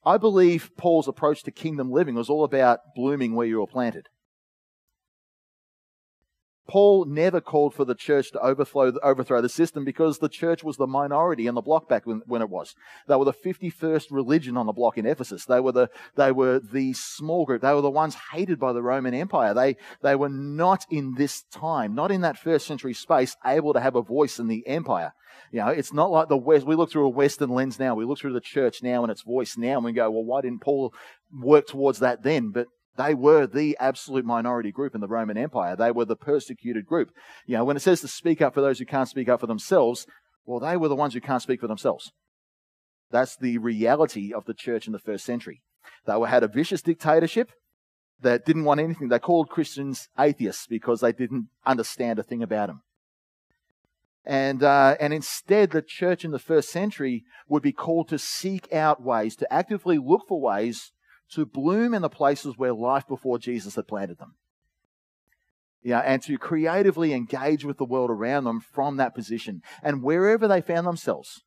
I 0.04 0.18
believe 0.18 0.72
Paul's 0.78 1.08
approach 1.08 1.44
to 1.44 1.52
kingdom 1.52 1.92
living 1.92 2.16
was 2.16 2.30
all 2.30 2.44
about 2.44 2.80
blooming 2.96 3.36
where 3.36 3.46
you 3.46 3.60
were 3.60 3.68
planted. 3.68 4.08
Paul 6.68 7.06
never 7.06 7.42
called 7.42 7.74
for 7.74 7.86
the 7.86 7.96
church 7.96 8.32
to 8.32 8.40
overthrow, 8.40 8.94
overthrow 9.04 9.42
the 9.42 9.50
system 9.50 9.84
because 9.84 10.20
the 10.20 10.30
church 10.30 10.64
was 10.64 10.78
the 10.78 10.88
minority 10.88 11.48
in 11.48 11.56
the 11.56 11.62
block 11.62 11.90
back 11.90 12.06
when, 12.06 12.22
when, 12.26 12.42
it 12.42 12.50
was. 12.50 12.76
They 13.08 13.16
were 13.16 13.26
the 13.26 13.34
51st 13.34 14.06
religion 14.12 14.58
on 14.58 14.68
the 14.68 14.72
block 14.72 14.98
in 14.98 15.06
Ephesus. 15.06 15.46
They 15.46 15.60
were 15.60 15.72
the, 15.72 15.90
they 16.16 16.32
were 16.32 16.60
the 16.60 16.94
small 16.94 17.46
group. 17.46 17.62
They 17.62 17.74
were 17.74 17.82
the 17.82 17.90
ones 17.90 18.16
hated 18.32 18.60
by 18.60 18.74
the 18.74 18.84
Roman 18.84 19.14
Empire. 19.14 19.54
They, 19.54 19.76
they 20.02 20.16
were 20.16 20.30
not 20.30 20.86
in 20.90 21.16
this 21.16 21.44
time, 21.52 21.96
not 21.96 22.12
in 22.12 22.22
that 22.22 22.38
first 22.38 22.68
century 22.68 22.94
space, 22.94 23.36
able 23.46 23.74
to 23.74 23.82
have 23.82 23.96
a 23.96 24.02
voice 24.02 24.40
in 24.40 24.48
the 24.48 24.66
empire. 24.68 25.14
You 25.52 25.60
know, 25.60 25.68
it's 25.68 25.92
not 25.92 26.12
like 26.12 26.30
the 26.30 26.38
West. 26.38 26.66
We 26.66 26.76
look 26.76 26.92
through 26.92 27.08
a 27.08 27.10
Western 27.10 27.50
lens 27.50 27.80
now. 27.80 27.96
We 27.96 28.06
look 28.06 28.20
through 28.20 28.34
the 28.34 28.40
church 28.40 28.82
now 28.82 29.04
and 29.04 29.12
its 29.12 29.24
voice 29.24 29.58
now 29.58 29.76
and 29.76 29.84
we 29.84 29.92
go, 29.92 30.10
well, 30.10 30.24
why 30.24 30.42
didn't 30.42 30.62
Paul 30.62 30.94
work 31.34 31.68
towards 31.68 32.00
that 32.00 32.24
then? 32.24 32.52
But 32.52 32.68
they 32.98 33.14
were 33.14 33.48
the 33.48 33.78
absolute 33.80 34.26
minority 34.26 34.72
group 34.72 34.94
in 34.96 35.02
the 35.02 35.08
Roman 35.08 35.38
Empire. 35.38 35.76
They 35.76 35.92
were 35.92 36.06
the 36.06 36.16
persecuted 36.16 36.86
group. 36.86 37.12
You 37.46 37.58
know, 37.58 37.64
when 37.64 37.78
it 37.78 37.82
says 37.82 38.02
to 38.02 38.08
speak 38.08 38.42
up 38.42 38.54
for 38.54 38.62
those 38.62 38.80
who 38.80 38.86
can't 38.86 39.08
speak 39.08 39.30
up 39.30 39.40
for 39.40 39.48
themselves, 39.48 40.06
well, 40.46 40.60
they 40.60 40.76
were 40.76 40.90
the 40.90 40.96
ones 40.96 41.14
who 41.14 41.22
can't 41.22 41.42
speak 41.42 41.62
for 41.62 41.68
themselves. 41.68 42.12
That's 43.10 43.36
the 43.36 43.58
reality 43.58 44.34
of 44.34 44.46
the 44.46 44.54
church 44.54 44.88
in 44.88 44.94
the 44.94 45.00
first 45.00 45.26
century. 45.26 45.62
They 46.06 46.16
were, 46.16 46.28
had 46.28 46.44
a 46.44 46.48
vicious 46.48 46.82
dictatorship 46.82 47.52
that 48.22 48.46
didn't 48.46 48.66
want 48.66 48.80
anything. 48.80 49.10
They 49.10 49.20
called 49.20 49.50
Christians 49.50 50.10
atheists 50.20 50.68
because 50.68 51.02
they 51.02 51.12
didn't 51.12 51.48
understand 51.66 52.20
a 52.20 52.24
thing 52.24 52.44
about 52.44 52.68
them. 52.68 52.82
And, 54.24 54.62
uh, 54.62 54.96
and 55.00 55.14
instead, 55.14 55.72
the 55.72 55.82
church 55.82 56.24
in 56.24 56.32
the 56.32 56.40
first 56.40 56.70
century 56.70 57.24
would 57.48 57.64
be 57.64 57.72
called 57.72 58.08
to 58.10 58.20
seek 58.20 58.72
out 58.72 59.02
ways, 59.02 59.36
to 59.38 59.52
actively 59.52 59.98
look 59.98 60.28
for 60.28 60.40
ways 60.40 60.92
to 61.34 61.46
bloom 61.46 61.94
in 61.94 62.02
the 62.02 62.10
places 62.10 62.58
where 62.58 62.74
life 62.74 63.08
before 63.08 63.40
Jesus 63.40 63.76
had 63.76 63.88
planted 63.88 64.20
them. 64.20 64.36
Yeah, 65.84 66.00
and 66.00 66.22
to 66.24 66.38
creatively 66.38 67.14
engage 67.14 67.66
with 67.66 67.78
the 67.78 67.86
world 67.86 68.12
around 68.12 68.44
them 68.44 68.60
from 68.60 68.98
that 68.98 69.16
position. 69.16 69.62
And 69.82 70.04
wherever 70.04 70.48
they 70.48 70.62
found 70.62 70.86
themselves, 70.86 71.42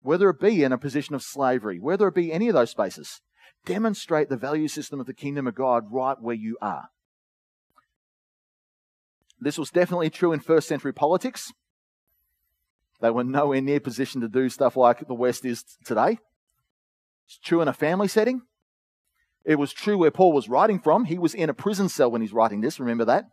whether 0.00 0.28
it 0.30 0.40
be 0.40 0.64
in 0.64 0.72
a 0.72 0.78
position 0.78 1.14
of 1.14 1.22
slavery, 1.22 1.78
whether 1.78 2.08
it 2.08 2.14
be 2.14 2.32
any 2.32 2.48
of 2.48 2.54
those 2.54 2.70
spaces, 2.70 3.20
demonstrate 3.64 4.28
the 4.28 4.36
value 4.36 4.68
system 4.68 4.98
of 4.98 5.06
the 5.06 5.14
kingdom 5.14 5.46
of 5.46 5.54
God 5.54 5.84
right 5.90 6.16
where 6.20 6.34
you 6.34 6.56
are. 6.60 6.88
This 9.40 9.58
was 9.58 9.70
definitely 9.70 10.10
true 10.10 10.32
in 10.32 10.40
first 10.40 10.66
century 10.66 10.92
politics. 10.92 11.52
They 13.00 13.10
were 13.10 13.22
nowhere 13.22 13.60
near 13.60 13.78
positioned 13.78 14.22
to 14.22 14.28
do 14.28 14.48
stuff 14.48 14.76
like 14.76 15.06
the 15.06 15.14
West 15.14 15.44
is 15.44 15.62
today. 15.84 16.18
It's 17.26 17.38
true 17.38 17.60
in 17.60 17.68
a 17.68 17.72
family 17.72 18.08
setting. 18.08 18.42
It 19.48 19.58
was 19.58 19.72
true 19.72 19.96
where 19.96 20.10
Paul 20.10 20.34
was 20.34 20.50
writing 20.50 20.78
from. 20.78 21.06
He 21.06 21.16
was 21.16 21.32
in 21.32 21.48
a 21.48 21.54
prison 21.54 21.88
cell 21.88 22.10
when 22.10 22.20
he's 22.20 22.34
writing 22.34 22.60
this, 22.60 22.78
remember 22.78 23.06
that? 23.06 23.30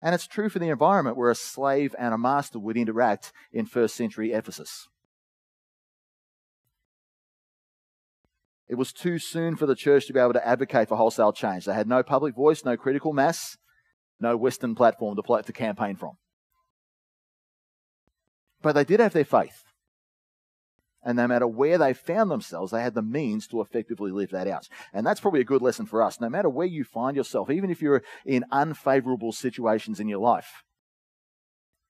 And 0.00 0.14
it's 0.14 0.26
true 0.26 0.48
for 0.48 0.58
the 0.58 0.70
environment 0.70 1.18
where 1.18 1.30
a 1.30 1.34
slave 1.34 1.94
and 1.98 2.14
a 2.14 2.18
master 2.18 2.58
would 2.58 2.78
interact 2.78 3.30
in 3.52 3.66
first 3.66 3.94
century 3.94 4.32
Ephesus. 4.32 4.88
It 8.68 8.76
was 8.76 8.90
too 8.90 9.18
soon 9.18 9.54
for 9.54 9.66
the 9.66 9.74
church 9.74 10.06
to 10.06 10.14
be 10.14 10.20
able 10.20 10.32
to 10.32 10.48
advocate 10.48 10.88
for 10.88 10.96
wholesale 10.96 11.34
change. 11.34 11.66
They 11.66 11.74
had 11.74 11.86
no 11.86 12.02
public 12.02 12.34
voice, 12.34 12.64
no 12.64 12.78
critical 12.78 13.12
mass, 13.12 13.58
no 14.18 14.34
Western 14.34 14.74
platform 14.74 15.14
to, 15.16 15.22
play, 15.22 15.42
to 15.42 15.52
campaign 15.52 15.96
from. 15.96 16.16
But 18.62 18.72
they 18.72 18.84
did 18.84 19.00
have 19.00 19.12
their 19.12 19.26
faith. 19.26 19.64
And 21.08 21.16
no 21.16 21.26
matter 21.26 21.46
where 21.46 21.78
they 21.78 21.94
found 21.94 22.30
themselves, 22.30 22.70
they 22.70 22.82
had 22.82 22.92
the 22.92 23.00
means 23.00 23.46
to 23.46 23.62
effectively 23.62 24.10
live 24.10 24.28
that 24.32 24.46
out. 24.46 24.68
And 24.92 25.06
that's 25.06 25.20
probably 25.20 25.40
a 25.40 25.44
good 25.44 25.62
lesson 25.62 25.86
for 25.86 26.02
us. 26.02 26.20
No 26.20 26.28
matter 26.28 26.50
where 26.50 26.66
you 26.66 26.84
find 26.84 27.16
yourself, 27.16 27.48
even 27.48 27.70
if 27.70 27.80
you're 27.80 28.02
in 28.26 28.44
unfavorable 28.52 29.32
situations 29.32 30.00
in 30.00 30.08
your 30.08 30.18
life, 30.18 30.64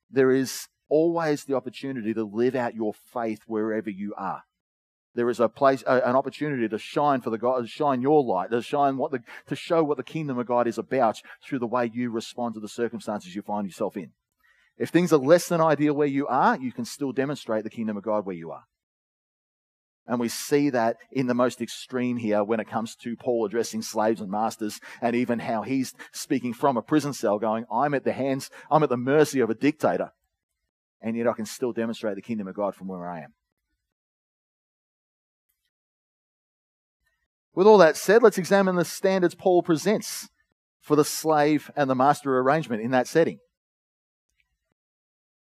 there 0.09 0.31
is 0.31 0.69
always 0.89 1.43
the 1.43 1.57
opportunity 1.57 2.15
to 2.15 2.23
live 2.23 2.55
out 2.55 2.77
your 2.77 2.95
faith 2.95 3.41
wherever 3.49 3.91
you 3.91 4.15
are. 4.17 4.45
There 5.17 5.29
is 5.29 5.41
a 5.41 5.49
place, 5.49 5.83
an 5.85 6.15
opportunity 6.15 6.69
to 6.69 6.79
shine 6.79 7.21
for 7.21 7.31
the 7.31 7.39
God, 7.39 7.63
to 7.63 7.67
shine 7.67 8.01
your 8.01 8.23
light, 8.23 8.53
to 8.53 8.63
shine 8.63 8.99
what 8.99 9.11
the, 9.11 9.25
to 9.49 9.57
show 9.57 9.83
what 9.83 9.97
the 9.97 10.05
kingdom 10.05 10.39
of 10.39 10.47
God 10.47 10.69
is 10.69 10.79
about 10.79 11.21
through 11.45 11.59
the 11.59 11.67
way 11.67 11.91
you 11.93 12.13
respond 12.13 12.55
to 12.55 12.61
the 12.61 12.69
circumstances 12.69 13.35
you 13.35 13.43
find 13.43 13.67
yourself 13.67 13.97
in. 13.97 14.13
If 14.77 14.91
things 14.91 15.13
are 15.13 15.19
less 15.19 15.49
than 15.49 15.61
ideal 15.61 15.95
where 15.95 16.07
you 16.07 16.29
are, 16.29 16.57
you 16.57 16.71
can 16.71 16.85
still 16.85 17.11
demonstrate 17.11 17.65
the 17.65 17.71
kingdom 17.71 17.97
of 17.97 18.05
God 18.05 18.25
where 18.25 18.37
you 18.37 18.53
are. 18.53 18.63
And 20.09 20.19
we 20.19 20.29
see 20.29 20.71
that 20.71 20.97
in 21.13 21.27
the 21.27 21.35
most 21.35 21.61
extreme 21.61 22.17
here 22.17 22.43
when 22.43 22.61
it 22.61 22.69
comes 22.69 22.97
to 22.97 23.15
Paul 23.15 23.45
addressing 23.45 23.83
slaves 23.83 24.23
and 24.23 24.31
masters, 24.31 24.81
and 25.03 25.15
even 25.15 25.39
how 25.39 25.63
he's 25.63 25.93
speaking 26.13 26.55
from 26.55 26.79
a 26.79 26.83
prison 26.83 27.13
cell, 27.13 27.39
going, 27.39 27.67
I'm 27.71 27.93
at 27.93 28.05
the 28.05 28.13
hands, 28.13 28.49
I'm 28.71 28.83
at 28.83 28.89
the 28.89 28.97
mercy 28.97 29.41
of 29.41 29.51
a 29.51 29.55
dictator. 29.55 30.13
And 31.03 31.15
yet 31.15 31.29
I 31.29 31.35
can 31.35 31.45
still 31.45 31.73
demonstrate 31.73 32.17
the 32.17 32.23
kingdom 32.23 32.49
of 32.49 32.57
God 32.57 32.75
from 32.75 32.89
where 32.89 33.07
I 33.07 33.19
am. 33.19 33.35
With 37.55 37.67
all 37.67 37.79
that 37.79 37.97
said, 37.97 38.23
let's 38.23 38.39
examine 38.39 38.77
the 38.77 38.87
standards 38.87 39.35
Paul 39.35 39.63
presents 39.63 40.29
for 40.81 40.97
the 40.97 41.05
slave 41.05 41.71
and 41.77 41.91
the 41.91 41.95
master 41.95 42.39
arrangement 42.39 42.83
in 42.83 42.93
that 42.93 43.07
setting. 43.07 43.41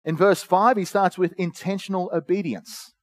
In 0.03 0.17
verse 0.17 0.41
5, 0.41 0.77
he 0.77 0.85
starts 0.85 1.19
with 1.19 1.33
intentional 1.33 2.09
obedience. 2.11 2.93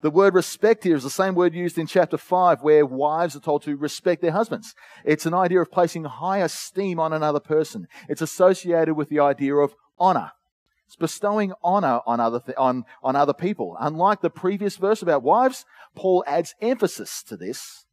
The 0.00 0.10
word 0.10 0.34
respect 0.34 0.84
here 0.84 0.94
is 0.94 1.02
the 1.02 1.10
same 1.10 1.34
word 1.34 1.54
used 1.54 1.76
in 1.76 1.88
chapter 1.88 2.16
5 2.16 2.62
where 2.62 2.86
wives 2.86 3.34
are 3.34 3.40
told 3.40 3.62
to 3.64 3.76
respect 3.76 4.22
their 4.22 4.30
husbands. 4.30 4.74
It's 5.04 5.26
an 5.26 5.34
idea 5.34 5.60
of 5.60 5.72
placing 5.72 6.04
high 6.04 6.38
esteem 6.38 7.00
on 7.00 7.12
another 7.12 7.40
person. 7.40 7.88
It's 8.08 8.22
associated 8.22 8.94
with 8.94 9.08
the 9.08 9.18
idea 9.18 9.56
of 9.56 9.74
honor. 9.98 10.32
It's 10.86 10.94
bestowing 10.94 11.52
honor 11.64 12.00
on 12.06 12.20
other, 12.20 12.40
th- 12.40 12.56
on, 12.56 12.84
on 13.02 13.16
other 13.16 13.34
people. 13.34 13.76
Unlike 13.80 14.20
the 14.20 14.30
previous 14.30 14.76
verse 14.76 15.02
about 15.02 15.24
wives, 15.24 15.64
Paul 15.96 16.22
adds 16.26 16.54
emphasis 16.62 17.22
to 17.24 17.36
this 17.36 17.86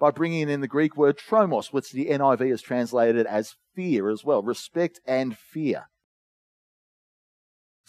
by 0.00 0.10
bringing 0.10 0.48
in 0.48 0.60
the 0.60 0.68
Greek 0.68 0.96
word 0.96 1.16
tromos, 1.16 1.72
which 1.72 1.92
the 1.92 2.06
NIV 2.06 2.50
has 2.50 2.60
translated 2.60 3.26
as 3.26 3.54
fear 3.74 4.10
as 4.10 4.24
well. 4.24 4.42
Respect 4.42 5.00
and 5.06 5.38
fear. 5.38 5.86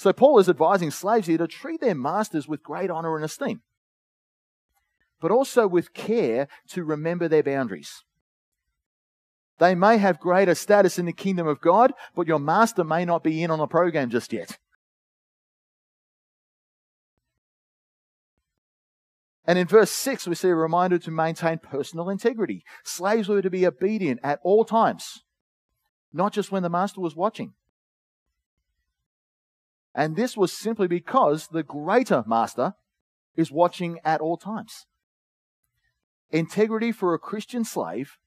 So 0.01 0.11
Paul 0.11 0.39
is 0.39 0.49
advising 0.49 0.89
slaves 0.89 1.27
here 1.27 1.37
to 1.37 1.47
treat 1.47 1.79
their 1.79 1.93
masters 1.93 2.47
with 2.47 2.63
great 2.63 2.89
honor 2.89 3.15
and 3.15 3.23
esteem, 3.23 3.61
but 5.19 5.29
also 5.29 5.67
with 5.67 5.93
care 5.93 6.47
to 6.69 6.83
remember 6.83 7.27
their 7.27 7.43
boundaries. 7.43 8.03
They 9.59 9.75
may 9.75 9.99
have 9.99 10.19
greater 10.19 10.55
status 10.55 10.97
in 10.97 11.05
the 11.05 11.13
kingdom 11.13 11.45
of 11.45 11.61
God, 11.61 11.93
but 12.15 12.25
your 12.25 12.39
master 12.39 12.83
may 12.83 13.05
not 13.05 13.23
be 13.23 13.43
in 13.43 13.51
on 13.51 13.59
the 13.59 13.67
program 13.67 14.09
just 14.09 14.33
yet. 14.33 14.57
And 19.45 19.59
in 19.59 19.67
verse 19.67 19.91
6, 19.91 20.25
we 20.25 20.33
see 20.33 20.49
a 20.49 20.55
reminder 20.55 20.97
to 20.97 21.11
maintain 21.11 21.59
personal 21.59 22.09
integrity. 22.09 22.63
Slaves 22.83 23.29
were 23.29 23.43
to 23.43 23.51
be 23.51 23.67
obedient 23.67 24.19
at 24.23 24.39
all 24.41 24.65
times, 24.65 25.19
not 26.11 26.33
just 26.33 26.51
when 26.51 26.63
the 26.63 26.69
master 26.69 27.01
was 27.01 27.15
watching. 27.15 27.53
And 29.93 30.15
this 30.15 30.37
was 30.37 30.53
simply 30.53 30.87
because 30.87 31.47
the 31.47 31.63
greater 31.63 32.23
master 32.25 32.73
is 33.35 33.51
watching 33.51 33.99
at 34.03 34.21
all 34.21 34.37
times. 34.37 34.85
Integrity 36.29 36.91
for 36.91 37.13
a 37.13 37.19
Christian 37.19 37.63
slave 37.65 38.17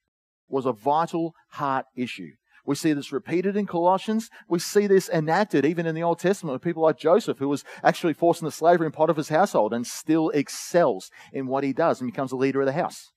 was 0.49 0.66
a 0.66 0.73
vital 0.73 1.35
heart 1.52 1.87
issue. 1.97 2.33
We 2.66 2.75
see 2.75 2.92
this 2.92 3.12
repeated 3.12 3.56
in 3.56 3.66
Colossians. 3.66 4.30
We 4.49 4.59
see 4.59 4.87
this 4.87 5.09
enacted 5.09 5.66
even 5.66 5.85
in 5.87 5.94
the 5.94 6.02
Old 6.02 6.18
Testament 6.18 6.54
with 6.54 6.62
people 6.62 6.83
like 6.83 6.99
Joseph, 6.99 7.38
who 7.38 7.49
was 7.49 7.64
actually 7.83 8.14
forced 8.14 8.40
into 8.40 8.50
slavery 8.50 8.87
in 8.87 8.92
Potiphar's 8.92 9.28
household 9.28 9.75
and 9.75 9.87
still 9.87 10.30
excels 10.30 11.11
in 11.33 11.47
what 11.47 11.64
he 11.64 11.73
does 11.73 12.00
and 12.00 12.11
becomes 12.11 12.33
a 12.33 12.37
leader 12.37 12.61
of 12.61 12.66
the 12.66 12.73
house. 12.73 13.12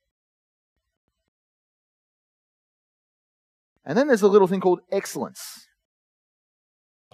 And 3.86 3.98
then 3.98 4.08
there's 4.08 4.22
a 4.22 4.28
little 4.28 4.50
thing 4.50 4.60
called 4.60 4.82
excellence. 4.92 5.67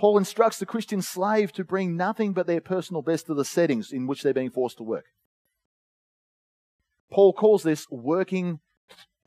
Paul 0.03 0.17
instructs 0.17 0.59
the 0.59 0.65
Christian 0.65 1.01
slave 1.01 1.53
to 1.53 1.63
bring 1.63 1.95
nothing 1.95 2.33
but 2.33 2.45
their 2.45 2.59
personal 2.59 3.01
best 3.01 3.27
to 3.27 3.33
the 3.33 3.45
settings 3.45 3.93
in 3.93 4.05
which 4.05 4.21
they're 4.21 4.33
being 4.33 4.49
forced 4.49 4.75
to 4.79 4.83
work. 4.83 5.05
Paul 7.09 7.31
calls 7.31 7.63
this 7.63 7.87
working 7.89 8.59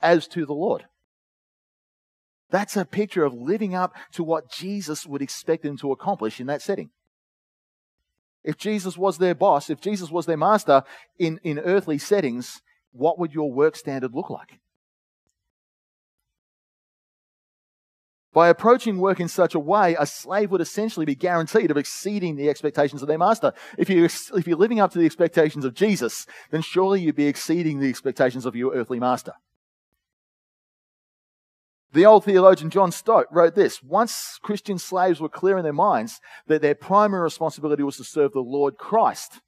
as 0.03 0.29
to 0.29 0.45
the 0.45 0.53
Lord. 0.53 0.85
That's 2.51 2.77
a 2.77 2.85
picture 2.85 3.25
of 3.25 3.33
living 3.33 3.75
up 3.75 3.95
to 4.13 4.23
what 4.23 4.51
Jesus 4.51 5.07
would 5.07 5.23
expect 5.23 5.63
them 5.63 5.79
to 5.79 5.93
accomplish 5.93 6.41
in 6.41 6.47
that 6.49 6.61
setting. 6.61 6.91
If 8.45 8.59
Jesus 8.59 8.99
was 8.99 9.17
their 9.17 9.35
boss, 9.35 9.71
if 9.71 9.81
Jesus 9.81 10.11
was 10.11 10.27
their 10.27 10.37
master 10.37 10.83
in, 11.19 11.41
in 11.43 11.59
earthly 11.59 11.97
settings, 11.97 12.61
what 12.93 13.19
would 13.19 13.33
your 13.33 13.51
work 13.51 13.77
standard 13.77 14.13
look 14.13 14.29
like? 14.29 14.61
By 18.37 18.49
approaching 18.49 18.99
work 18.99 19.19
in 19.19 19.29
such 19.29 19.55
a 19.55 19.59
way, 19.59 19.97
a 19.99 20.05
slave 20.05 20.51
would 20.51 20.61
essentially 20.61 21.07
be 21.07 21.15
guaranteed 21.15 21.71
of 21.71 21.79
exceeding 21.79 22.37
the 22.37 22.51
expectations 22.51 23.01
of 23.01 23.09
their 23.09 23.17
master. 23.17 23.55
If, 23.79 23.89
you, 23.89 24.05
if 24.05 24.47
you're 24.47 24.59
living 24.59 24.79
up 24.79 24.93
to 24.93 24.99
the 24.99 25.07
expectations 25.07 25.65
of 25.65 25.73
Jesus, 25.73 26.27
then 26.51 26.61
surely 26.61 27.01
you'd 27.01 27.17
be 27.17 27.29
exceeding 27.29 27.81
the 27.81 27.89
expectations 27.89 28.45
of 28.45 28.55
your 28.55 28.75
earthly 28.75 29.01
master. 29.01 29.33
The 31.95 32.05
old 32.05 32.27
theologian 32.27 32.69
John 32.69 32.93
Stott 32.93 33.25
wrote 33.31 33.55
this 33.55 33.83
Once 33.83 34.39
Christian 34.43 34.77
slaves 34.77 35.19
were 35.19 35.31
clear 35.31 35.57
in 35.57 35.65
their 35.65 35.73
minds 35.73 36.21
that 36.47 36.61
their 36.61 36.75
primary 36.75 37.23
responsibility 37.23 37.85
was 37.85 37.97
to 37.97 38.05
serve 38.05 38.35
the 38.35 38.41
Lord 38.41 38.77
Christ, 38.77 39.41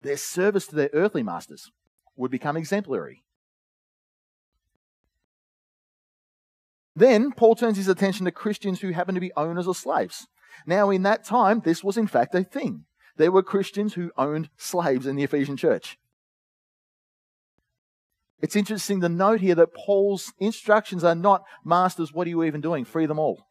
their 0.00 0.16
service 0.16 0.66
to 0.68 0.76
their 0.76 0.90
earthly 0.94 1.22
masters 1.22 1.70
would 2.16 2.30
become 2.30 2.56
exemplary. 2.56 3.25
Then 6.96 7.30
Paul 7.30 7.54
turns 7.54 7.76
his 7.76 7.88
attention 7.88 8.24
to 8.24 8.32
Christians 8.32 8.80
who 8.80 8.90
happen 8.90 9.14
to 9.14 9.20
be 9.20 9.32
owners 9.36 9.66
of 9.66 9.76
slaves. 9.76 10.26
Now, 10.66 10.88
in 10.88 11.02
that 11.02 11.24
time, 11.24 11.60
this 11.62 11.84
was 11.84 11.98
in 11.98 12.06
fact 12.06 12.34
a 12.34 12.42
thing. 12.42 12.86
There 13.18 13.30
were 13.30 13.42
Christians 13.42 13.94
who 13.94 14.10
owned 14.16 14.48
slaves 14.56 15.06
in 15.06 15.14
the 15.14 15.22
Ephesian 15.22 15.58
church. 15.58 15.98
It's 18.40 18.56
interesting 18.56 19.00
to 19.02 19.08
note 19.08 19.40
here 19.40 19.54
that 19.54 19.74
Paul's 19.74 20.32
instructions 20.38 21.04
are 21.04 21.14
not, 21.14 21.44
Masters, 21.64 22.12
what 22.12 22.26
are 22.26 22.30
you 22.30 22.44
even 22.44 22.60
doing? 22.62 22.84
Free 22.84 23.06
them 23.06 23.18
all. 23.18 23.46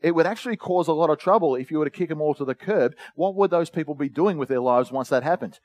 It 0.00 0.14
would 0.16 0.26
actually 0.26 0.56
cause 0.56 0.88
a 0.88 0.92
lot 0.92 1.10
of 1.10 1.18
trouble 1.18 1.54
if 1.54 1.70
you 1.70 1.78
were 1.78 1.84
to 1.84 1.90
kick 1.90 2.08
them 2.08 2.20
all 2.20 2.34
to 2.34 2.44
the 2.44 2.56
curb. 2.56 2.94
What 3.14 3.36
would 3.36 3.50
those 3.50 3.70
people 3.70 3.94
be 3.94 4.08
doing 4.08 4.38
with 4.38 4.48
their 4.48 4.60
lives 4.60 4.90
once 4.90 5.08
that 5.10 5.22
happened? 5.22 5.60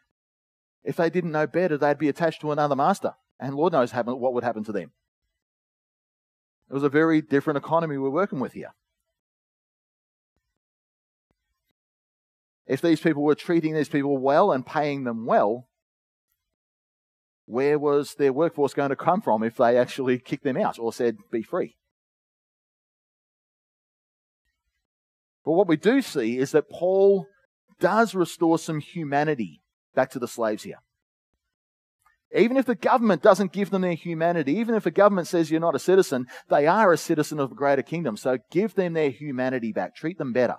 If 0.84 0.96
they 0.96 1.10
didn't 1.10 1.32
know 1.32 1.48
better, 1.48 1.78
they'd 1.78 1.98
be 1.98 2.10
attached 2.10 2.42
to 2.42 2.52
another 2.52 2.76
master. 2.76 3.16
And 3.40 3.56
Lord 3.56 3.74
knows 3.74 3.92
what 3.92 4.34
would 4.34 4.44
happen 4.44 4.64
to 4.66 4.72
them. 4.72 4.92
It 6.70 6.74
was 6.74 6.84
a 6.84 6.90
very 6.90 7.22
different 7.22 7.58
economy 7.58 7.98
we're 7.98 8.10
working 8.10 8.40
with 8.40 8.54
here. 8.54 8.74
If 12.66 12.82
these 12.82 13.00
people 13.00 13.24
were 13.24 13.36
treating 13.36 13.74
these 13.74 13.88
people 13.88 14.18
well 14.18 14.52
and 14.52 14.66
paying 14.66 15.06
them 15.06 15.26
well, 15.26 15.70
where 17.46 17.80
was 17.80 18.16
their 18.16 18.34
workforce 18.34 18.74
going 18.74 18.90
to 18.90 18.98
come 18.98 19.22
from 19.22 19.42
if 19.42 19.56
they 19.56 19.78
actually 19.78 20.20
kicked 20.20 20.44
them 20.44 20.58
out 20.58 20.78
or 20.78 20.92
said, 20.92 21.18
be 21.32 21.42
free? 21.42 21.78
But 25.46 25.54
what 25.54 25.70
we 25.70 25.78
do 25.78 26.02
see 26.02 26.38
is 26.38 26.52
that 26.52 26.70
Paul 26.70 27.28
does 27.80 28.14
restore 28.14 28.60
some 28.60 28.82
humanity 28.82 29.62
back 29.96 30.10
to 30.12 30.20
the 30.20 30.28
slaves 30.28 30.64
here. 30.64 30.80
Even 32.36 32.58
if 32.58 32.66
the 32.66 32.76
government 32.76 33.22
doesn't 33.22 33.54
give 33.54 33.70
them 33.70 33.84
their 33.84 33.94
humanity, 33.94 34.54
even 34.54 34.76
if 34.76 34.84
the 34.84 34.92
government 34.92 35.28
says 35.28 35.50
you're 35.50 35.62
not 35.62 35.76
a 35.76 35.80
citizen, 35.80 36.28
they 36.50 36.68
are 36.68 36.92
a 36.92 36.98
citizen 36.98 37.40
of 37.40 37.52
a 37.52 37.56
greater 37.56 37.82
kingdom. 37.82 38.18
So 38.18 38.38
give 38.52 38.76
them 38.76 38.94
their 38.94 39.10
humanity 39.10 39.72
back. 39.72 39.96
Treat 39.96 40.18
them 40.18 40.34
better. 40.34 40.58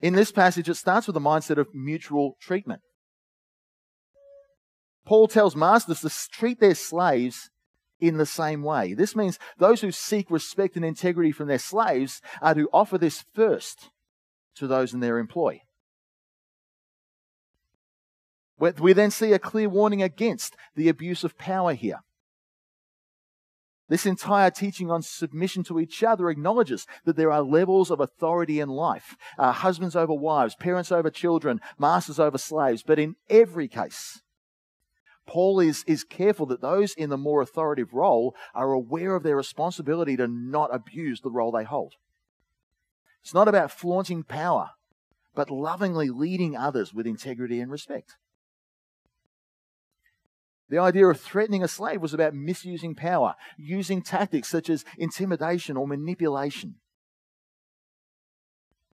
In 0.00 0.14
this 0.14 0.32
passage, 0.32 0.68
it 0.68 0.74
starts 0.74 1.06
with 1.06 1.16
a 1.16 1.20
mindset 1.20 1.58
of 1.58 1.72
mutual 1.72 2.36
treatment. 2.40 2.82
Paul 5.06 5.28
tells 5.28 5.54
masters 5.54 6.00
to 6.00 6.10
treat 6.32 6.58
their 6.58 6.74
slaves 6.74 7.50
in 8.00 8.16
the 8.16 8.26
same 8.26 8.64
way. 8.64 8.94
This 8.94 9.14
means 9.14 9.38
those 9.58 9.80
who 9.80 9.92
seek 9.92 10.28
respect 10.28 10.74
and 10.74 10.84
integrity 10.84 11.30
from 11.30 11.46
their 11.46 11.58
slaves 11.58 12.20
are 12.40 12.54
to 12.54 12.68
offer 12.72 12.98
this 12.98 13.24
first 13.32 13.90
to 14.56 14.66
those 14.66 14.92
in 14.92 14.98
their 14.98 15.18
employ. 15.18 15.60
We 18.58 18.92
then 18.92 19.10
see 19.10 19.32
a 19.32 19.38
clear 19.38 19.68
warning 19.68 20.02
against 20.02 20.56
the 20.76 20.88
abuse 20.88 21.24
of 21.24 21.36
power 21.38 21.74
here. 21.74 22.00
This 23.88 24.06
entire 24.06 24.50
teaching 24.50 24.90
on 24.90 25.02
submission 25.02 25.64
to 25.64 25.78
each 25.78 26.02
other 26.02 26.30
acknowledges 26.30 26.86
that 27.04 27.16
there 27.16 27.30
are 27.30 27.42
levels 27.42 27.90
of 27.90 28.00
authority 28.00 28.58
in 28.58 28.70
life 28.70 29.16
uh, 29.38 29.52
husbands 29.52 29.94
over 29.94 30.14
wives, 30.14 30.54
parents 30.54 30.90
over 30.90 31.10
children, 31.10 31.60
masters 31.78 32.18
over 32.18 32.38
slaves. 32.38 32.82
But 32.82 32.98
in 32.98 33.16
every 33.28 33.68
case, 33.68 34.22
Paul 35.26 35.60
is, 35.60 35.84
is 35.86 36.04
careful 36.04 36.46
that 36.46 36.62
those 36.62 36.94
in 36.94 37.10
the 37.10 37.18
more 37.18 37.42
authoritative 37.42 37.92
role 37.92 38.34
are 38.54 38.72
aware 38.72 39.14
of 39.14 39.24
their 39.24 39.36
responsibility 39.36 40.16
to 40.16 40.26
not 40.26 40.74
abuse 40.74 41.20
the 41.20 41.30
role 41.30 41.52
they 41.52 41.64
hold. 41.64 41.94
It's 43.22 43.34
not 43.34 43.46
about 43.46 43.70
flaunting 43.70 44.22
power, 44.22 44.70
but 45.34 45.50
lovingly 45.50 46.08
leading 46.08 46.56
others 46.56 46.94
with 46.94 47.06
integrity 47.06 47.60
and 47.60 47.70
respect. 47.70 48.16
The 50.72 50.78
idea 50.78 51.06
of 51.06 51.20
threatening 51.20 51.62
a 51.62 51.68
slave 51.68 52.00
was 52.00 52.14
about 52.14 52.32
misusing 52.34 52.94
power, 52.94 53.34
using 53.58 54.00
tactics 54.00 54.48
such 54.48 54.70
as 54.70 54.86
intimidation 54.96 55.76
or 55.76 55.86
manipulation. 55.86 56.76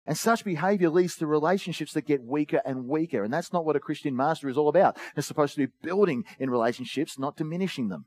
And 0.08 0.18
such 0.18 0.46
behavior 0.46 0.90
leads 0.90 1.18
to 1.18 1.28
relationships 1.28 1.92
that 1.92 2.06
get 2.06 2.24
weaker 2.24 2.62
and 2.66 2.88
weaker. 2.88 3.26
And 3.26 3.34
that's 3.34 3.52
not 3.52 3.66
what 3.66 3.76
a 3.76 3.82
Christian 3.82 4.16
master 4.16 4.48
is 4.48 4.56
all 4.56 4.70
about. 4.70 4.98
It's 5.18 5.28
supposed 5.28 5.56
to 5.56 5.68
be 5.68 5.74
building 5.82 6.24
in 6.40 6.50
relationships, 6.50 7.20
not 7.20 7.36
diminishing 7.36 7.90
them. 7.90 8.06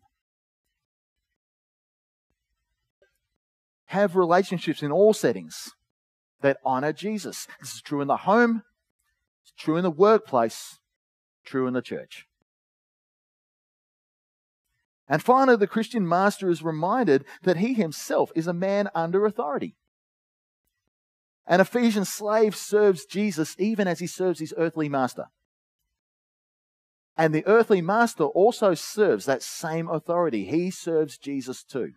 Have 3.88 4.16
relationships 4.16 4.82
in 4.82 4.90
all 4.90 5.12
settings 5.12 5.72
that 6.40 6.56
honor 6.64 6.94
Jesus. 6.94 7.46
This 7.60 7.74
is 7.74 7.82
true 7.82 8.00
in 8.00 8.08
the 8.08 8.16
home, 8.16 8.62
it's 9.42 9.52
true 9.62 9.76
in 9.76 9.82
the 9.82 9.90
workplace, 9.90 10.78
true 11.44 11.66
in 11.66 11.74
the 11.74 11.82
church. 11.82 12.27
And 15.08 15.22
finally, 15.22 15.56
the 15.56 15.66
Christian 15.66 16.06
master 16.06 16.50
is 16.50 16.62
reminded 16.62 17.24
that 17.42 17.56
he 17.56 17.74
himself 17.74 18.30
is 18.34 18.46
a 18.46 18.52
man 18.52 18.90
under 18.94 19.24
authority. 19.24 19.74
An 21.46 21.60
Ephesian 21.60 22.04
slave 22.04 22.54
serves 22.54 23.06
Jesus 23.06 23.56
even 23.58 23.88
as 23.88 24.00
he 24.00 24.06
serves 24.06 24.38
his 24.38 24.52
earthly 24.58 24.88
master. 24.88 25.26
And 27.16 27.34
the 27.34 27.46
earthly 27.46 27.80
master 27.80 28.24
also 28.24 28.74
serves 28.74 29.24
that 29.24 29.42
same 29.42 29.88
authority. 29.88 30.44
He 30.44 30.70
serves 30.70 31.16
Jesus 31.16 31.64
too. 31.64 31.94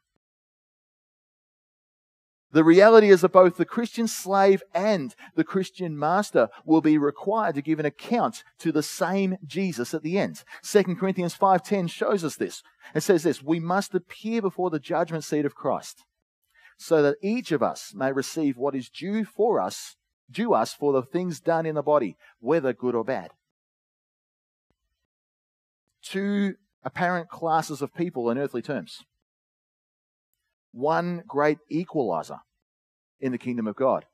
The 2.53 2.63
reality 2.65 3.10
is 3.10 3.22
that 3.22 3.31
both 3.31 3.55
the 3.55 3.65
Christian 3.65 4.08
slave 4.08 4.62
and 4.74 5.15
the 5.36 5.43
Christian 5.43 5.98
master 5.98 6.50
will 6.65 6.81
be 6.81 6.98
required 6.98 7.55
to 7.55 7.62
give 7.62 7.79
an 7.79 7.86
account 7.86 8.43
to 8.60 8.72
the 8.72 8.84
same 8.84 9.38
Jesus 9.46 9.93
at 9.93 10.03
the 10.03 10.17
end. 10.17 10.43
2 10.62 10.96
Corinthians 10.98 11.34
5:10 11.34 11.88
shows 11.88 12.25
us 12.25 12.36
this. 12.36 12.62
It 12.93 13.01
says 13.01 13.24
this, 13.24 13.41
we 13.41 13.60
must 13.60 13.96
appear 13.96 14.41
before 14.41 14.70
the 14.70 14.79
judgment 14.79 15.24
seat 15.24 15.46
of 15.46 15.55
Christ, 15.55 16.03
so 16.77 17.01
that 17.01 17.17
each 17.22 17.53
of 17.53 17.63
us 17.63 17.93
may 17.93 18.12
receive 18.12 18.58
what 18.58 18.75
is 18.75 18.89
due 18.89 19.24
for 19.24 19.62
us, 19.62 19.96
due 20.29 20.53
us 20.53 20.74
for 20.74 20.91
the 20.91 21.03
things 21.03 21.39
done 21.39 21.65
in 21.65 21.75
the 21.75 21.84
body, 21.84 22.17
whether 22.39 22.74
good 22.74 22.96
or 22.96 23.05
bad. 23.05 23.31
Two 26.01 26.55
apparent 26.84 27.29
classes 27.29 27.81
of 27.81 27.93
people 27.93 28.29
in 28.29 28.38
earthly 28.38 28.62
terms 28.62 29.05
one 30.71 31.23
great 31.27 31.60
equalizer 31.69 32.39
in 33.19 33.31
the 33.31 33.38
kingdom 33.38 33.67
of 33.67 33.75
God. 33.75 34.05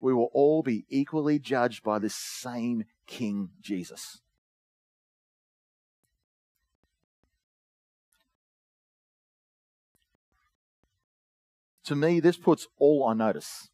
We 0.00 0.12
will 0.12 0.30
all 0.32 0.62
be 0.62 0.84
equally 0.88 1.38
judged 1.38 1.82
by 1.82 1.98
this 1.98 2.14
same 2.14 2.84
King 3.06 3.50
Jesus. 3.60 4.20
To 11.84 11.94
me, 11.94 12.20
this 12.20 12.36
puts 12.36 12.66
all 12.78 13.02
on 13.04 13.18
notice. 13.18 13.68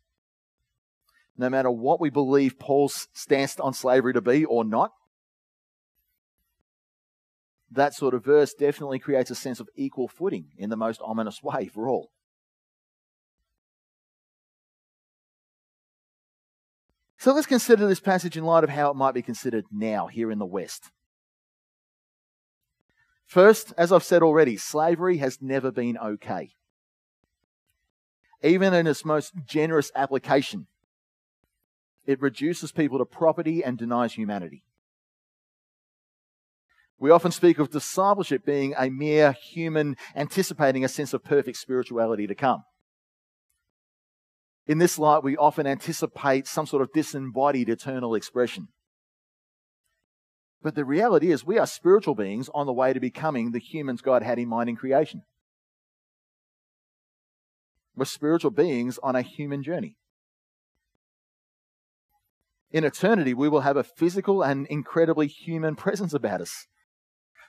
No 1.37 1.49
matter 1.49 1.71
what 1.71 2.01
we 2.01 2.11
believe 2.11 2.59
Paul's 2.59 3.09
stance 3.13 3.59
on 3.59 3.73
slavery 3.73 4.13
to 4.13 4.21
be 4.21 4.45
or 4.45 4.65
not, 4.65 4.93
that 7.71 7.95
sort 7.95 8.15
of 8.15 8.25
verse 8.25 8.53
definitely 8.53 8.99
creates 8.99 9.31
a 9.31 9.35
sense 9.35 9.61
of 9.61 9.69
equal 9.77 10.09
footing 10.09 10.47
in 10.57 10.71
the 10.71 10.77
most 10.77 11.01
ominous 11.05 11.41
way 11.43 11.67
for 11.67 11.89
all. 11.89 12.11
So 17.19 17.35
let's 17.35 17.47
consider 17.47 17.87
this 17.87 18.01
passage 18.01 18.39
in 18.39 18.45
light 18.45 18.65
of 18.65 18.71
how 18.71 18.91
it 18.91 18.97
might 18.97 19.13
be 19.13 19.21
considered 19.21 19.67
now 19.71 20.07
here 20.07 20.31
in 20.31 20.39
the 20.39 20.47
West. 20.47 20.91
First, 23.27 23.75
as 23.77 23.93
I've 23.93 24.03
said 24.03 24.23
already, 24.23 24.57
slavery 24.57 25.19
has 25.19 25.39
never 25.41 25.71
been 25.71 25.99
okay. 25.99 26.51
Even 28.43 28.73
in 28.73 28.87
its 28.87 29.05
most 29.05 29.35
generous 29.45 29.93
application, 29.95 30.67
it 32.07 32.23
reduces 32.23 32.73
people 32.73 32.99
to 32.99 33.05
property 33.05 33.63
and 33.63 33.77
denies 33.77 34.15
humanity. 34.15 34.65
We 37.01 37.11
often 37.11 37.33
speak 37.33 37.59
of 37.59 37.71
discipleship 37.71 38.45
being 38.45 38.75
a 38.79 38.91
mere 38.91 39.33
human 39.33 39.97
anticipating 40.15 40.85
a 40.85 40.89
sense 40.89 41.15
of 41.15 41.25
perfect 41.25 41.57
spirituality 41.57 42.27
to 42.27 42.35
come. 42.35 42.63
In 44.67 44.77
this 44.77 44.99
light, 44.99 45.25
we 45.25 45.35
often 45.35 45.67
anticipate 45.67 46.47
some 46.47 46.67
sort 46.67 46.83
of 46.83 46.93
disembodied 46.93 47.71
eternal 47.71 48.15
expression. 48.15 48.69
But 50.63 50.75
the 50.75 50.85
reality 50.85 51.33
is, 51.33 51.43
we 51.43 51.59
are 51.59 51.67
spiritual 51.67 52.15
beings 52.15 52.51
on 52.53 52.67
the 52.67 52.73
way 52.73 52.93
to 52.93 53.01
becoming 53.01 53.53
the 53.53 53.59
humans 53.59 54.03
God 54.03 54.23
had 54.23 54.39
in 54.39 54.49
mind 54.51 54.69
in 54.69 54.77
creation. 54.77 55.23
We're 57.97 58.05
spiritual 58.05 58.51
beings 58.51 58.99
on 59.03 59.17
a 59.17 59.23
human 59.23 59.63
journey. 59.63 59.97
In 62.71 62.85
eternity, 62.85 63.33
we 63.33 63.49
will 63.49 63.63
have 63.63 63.79
a 63.79 63.83
physical 63.83 64.43
and 64.43 64.67
incredibly 64.67 65.29
human 65.29 65.77
presence 65.77 66.13
about 66.13 66.43
us. 66.43 66.67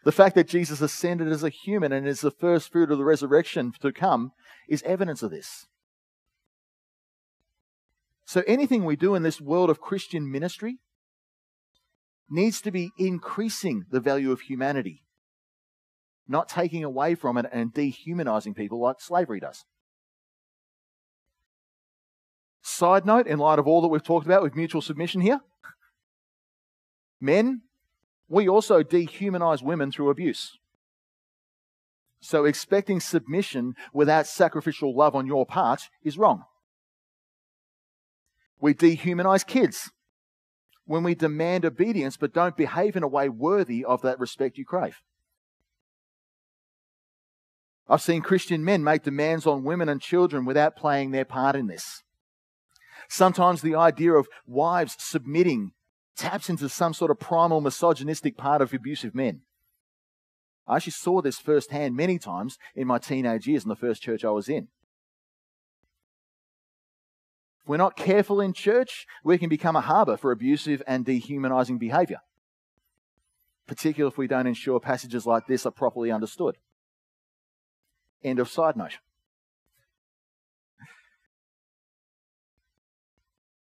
The 0.03 0.11
fact 0.11 0.35
that 0.35 0.47
Jesus 0.47 0.81
ascended 0.81 1.27
as 1.27 1.43
a 1.43 1.49
human 1.49 1.91
and 1.91 2.07
is 2.07 2.21
the 2.21 2.31
first 2.31 2.71
fruit 2.71 2.91
of 2.91 2.97
the 2.97 3.03
resurrection 3.03 3.71
to 3.81 3.91
come 3.91 4.31
is 4.67 4.81
evidence 4.83 5.21
of 5.21 5.31
this. 5.31 5.67
So 8.25 8.43
anything 8.47 8.85
we 8.85 8.95
do 8.95 9.13
in 9.13 9.23
this 9.23 9.41
world 9.41 9.69
of 9.69 9.81
Christian 9.81 10.31
ministry 10.31 10.77
needs 12.29 12.61
to 12.61 12.71
be 12.71 12.91
increasing 12.97 13.85
the 13.91 13.99
value 13.99 14.31
of 14.31 14.41
humanity, 14.41 15.03
not 16.27 16.49
taking 16.49 16.83
away 16.83 17.13
from 17.13 17.37
it 17.37 17.45
and 17.51 17.73
dehumanizing 17.73 18.53
people 18.53 18.79
like 18.79 19.01
slavery 19.01 19.39
does. 19.39 19.65
Side 22.63 23.05
note, 23.05 23.27
in 23.27 23.37
light 23.37 23.59
of 23.59 23.67
all 23.67 23.81
that 23.81 23.89
we've 23.89 24.03
talked 24.03 24.25
about 24.25 24.43
with 24.43 24.55
mutual 24.55 24.81
submission 24.81 25.21
here, 25.21 25.41
men, 27.19 27.63
we 28.31 28.47
also 28.47 28.81
dehumanize 28.81 29.61
women 29.61 29.91
through 29.91 30.09
abuse. 30.09 30.57
So 32.21 32.45
expecting 32.45 33.01
submission 33.01 33.73
without 33.93 34.25
sacrificial 34.25 34.95
love 34.95 35.15
on 35.15 35.27
your 35.27 35.45
part 35.45 35.89
is 36.01 36.17
wrong. 36.17 36.45
We 38.61 38.73
dehumanize 38.73 39.45
kids 39.45 39.91
when 40.85 41.03
we 41.03 41.13
demand 41.13 41.65
obedience 41.65 42.15
but 42.15 42.33
don't 42.33 42.55
behave 42.55 42.95
in 42.95 43.03
a 43.03 43.07
way 43.07 43.27
worthy 43.27 43.83
of 43.83 44.01
that 44.03 44.19
respect 44.19 44.57
you 44.57 44.63
crave. 44.63 45.01
I've 47.89 48.01
seen 48.01 48.21
Christian 48.21 48.63
men 48.63 48.81
make 48.81 49.03
demands 49.03 49.45
on 49.45 49.65
women 49.65 49.89
and 49.89 49.99
children 49.99 50.45
without 50.45 50.77
playing 50.77 51.11
their 51.11 51.25
part 51.25 51.57
in 51.57 51.67
this. 51.67 52.01
Sometimes 53.09 53.61
the 53.61 53.75
idea 53.75 54.13
of 54.13 54.29
wives 54.47 54.95
submitting 54.99 55.73
taps 56.15 56.49
into 56.49 56.69
some 56.69 56.93
sort 56.93 57.11
of 57.11 57.19
primal 57.19 57.61
misogynistic 57.61 58.37
part 58.37 58.61
of 58.61 58.73
abusive 58.73 59.15
men. 59.15 59.41
I 60.67 60.77
actually 60.77 60.91
saw 60.91 61.21
this 61.21 61.39
firsthand 61.39 61.95
many 61.95 62.19
times 62.19 62.57
in 62.75 62.87
my 62.87 62.97
teenage 62.97 63.47
years 63.47 63.63
in 63.63 63.69
the 63.69 63.75
first 63.75 64.01
church 64.01 64.23
I 64.23 64.29
was 64.29 64.47
in. 64.47 64.67
If 67.61 67.67
we're 67.67 67.77
not 67.77 67.95
careful 67.95 68.41
in 68.41 68.53
church, 68.53 69.05
we 69.23 69.37
can 69.37 69.49
become 69.49 69.75
a 69.75 69.81
harbour 69.81 70.17
for 70.17 70.31
abusive 70.31 70.81
and 70.87 71.05
dehumanizing 71.05 71.77
behaviour, 71.77 72.19
particularly 73.67 74.11
if 74.11 74.17
we 74.17 74.27
don't 74.27 74.47
ensure 74.47 74.79
passages 74.79 75.25
like 75.25 75.47
this 75.47 75.65
are 75.65 75.71
properly 75.71 76.11
understood. 76.11 76.57
End 78.23 78.39
of 78.39 78.49
side 78.49 78.77
note. 78.77 78.99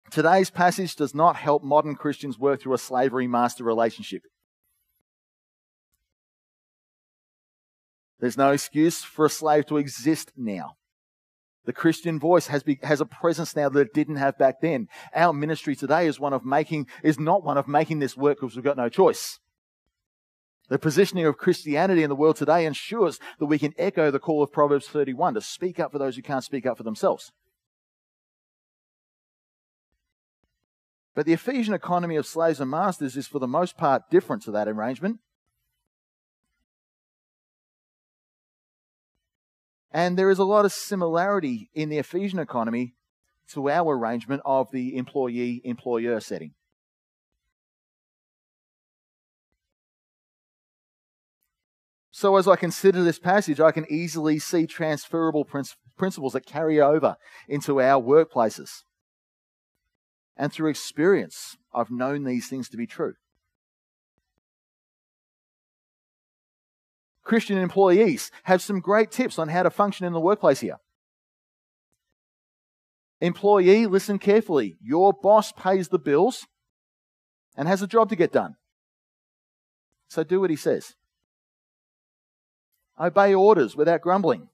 Today's 0.10 0.50
passage 0.50 0.96
does 0.96 1.14
not 1.14 1.36
help 1.36 1.64
modern 1.64 1.96
Christians 1.96 2.40
work 2.40 2.62
through 2.62 2.74
a 2.74 2.80
slavery 2.80 3.28
master 3.28 3.64
relationship. 3.64 4.24
There's 8.20 8.38
no 8.38 8.52
excuse 8.52 9.04
for 9.04 9.26
a 9.26 9.30
slave 9.30 9.66
to 9.68 9.78
exist 9.78 10.32
now. 10.36 10.78
The 11.66 11.74
Christian 11.74 12.18
voice 12.18 12.48
has, 12.48 12.64
be, 12.64 12.80
has 12.82 13.02
a 13.02 13.06
presence 13.06 13.56
now 13.56 13.68
that 13.68 13.80
it 13.80 13.94
didn't 13.94 14.16
have 14.16 14.38
back 14.38 14.62
then. 14.62 14.88
Our 15.14 15.34
ministry 15.34 15.76
today 15.76 16.08
is 16.08 16.20
one 16.20 16.32
of 16.32 16.46
making, 16.46 16.88
is 17.04 17.20
not 17.20 17.44
one 17.44 17.58
of 17.58 17.68
making 17.68 18.00
this 18.00 18.16
work 18.16 18.40
because 18.40 18.56
we've 18.56 18.64
got 18.64 18.78
no 18.78 18.88
choice. 18.88 19.40
The 20.70 20.80
positioning 20.80 21.26
of 21.26 21.38
Christianity 21.38 22.04
in 22.04 22.10
the 22.10 22.16
world 22.16 22.38
today 22.38 22.66
ensures 22.66 23.20
that 23.40 23.46
we 23.46 23.60
can 23.60 23.74
echo 23.78 24.12
the 24.12 24.20
call 24.20 24.42
of 24.42 24.52
Proverbs 24.52 24.88
31 24.88 25.34
to 25.34 25.42
speak 25.42 25.80
up 25.80 25.92
for 25.92 26.00
those 26.00 26.16
who 26.16 26.22
can't 26.22 26.44
speak 26.44 26.66
up 26.66 26.78
for 26.78 26.84
themselves. 26.84 27.32
But 31.18 31.26
the 31.26 31.34
Ephesian 31.34 31.74
economy 31.74 32.16
of 32.16 32.28
slaves 32.28 32.62
and 32.62 32.70
masters 32.70 33.18
is 33.18 33.26
for 33.26 33.40
the 33.40 33.48
most 33.48 33.76
part 33.76 34.12
different 34.12 34.44
to 34.44 34.52
that 34.52 34.68
arrangement. 34.68 35.18
And 39.90 40.16
there 40.16 40.30
is 40.30 40.38
a 40.38 40.44
lot 40.44 40.64
of 40.64 40.72
similarity 40.72 41.72
in 41.74 41.90
the 41.90 41.98
Ephesian 41.98 42.38
economy 42.38 42.94
to 43.54 43.68
our 43.68 43.98
arrangement 43.98 44.44
of 44.46 44.70
the 44.70 44.96
employee 44.96 45.60
employer 45.64 46.20
setting. 46.20 46.54
So, 52.12 52.36
as 52.36 52.48
I 52.48 52.56
consider 52.58 53.04
this 53.04 53.18
passage, 53.18 53.60
I 53.60 53.72
can 53.72 53.88
easily 53.90 54.38
see 54.38 54.68
transferable 54.68 55.48
principles 55.98 56.34
that 56.34 56.46
carry 56.46 56.80
over 56.80 57.16
into 57.48 57.82
our 57.82 58.00
workplaces. 58.00 58.84
And 60.38 60.54
through 60.54 60.70
experience, 60.70 61.58
I've 61.74 61.92
known 61.92 62.24
these 62.24 62.48
things 62.48 62.70
to 62.70 62.78
be 62.78 62.86
true. 62.86 63.16
Christian 67.24 67.58
employees 67.58 68.32
have 68.44 68.62
some 68.62 68.80
great 68.80 69.12
tips 69.12 69.38
on 69.38 69.50
how 69.50 69.64
to 69.64 69.70
function 69.70 70.06
in 70.06 70.14
the 70.14 70.20
workplace 70.20 70.62
here. 70.62 70.78
Employee, 73.20 73.88
listen 73.88 74.20
carefully. 74.20 74.78
Your 74.82 75.12
boss 75.12 75.52
pays 75.52 75.90
the 75.90 76.00
bills 76.00 76.46
and 77.58 77.68
has 77.68 77.82
a 77.82 77.88
job 77.88 78.10
to 78.10 78.16
get 78.16 78.32
done. 78.32 78.56
So 80.08 80.24
do 80.24 80.40
what 80.40 80.52
he 80.52 80.56
says. 80.56 80.94
Obey 83.00 83.34
orders 83.34 83.76
without 83.76 84.02
grumbling. 84.02 84.50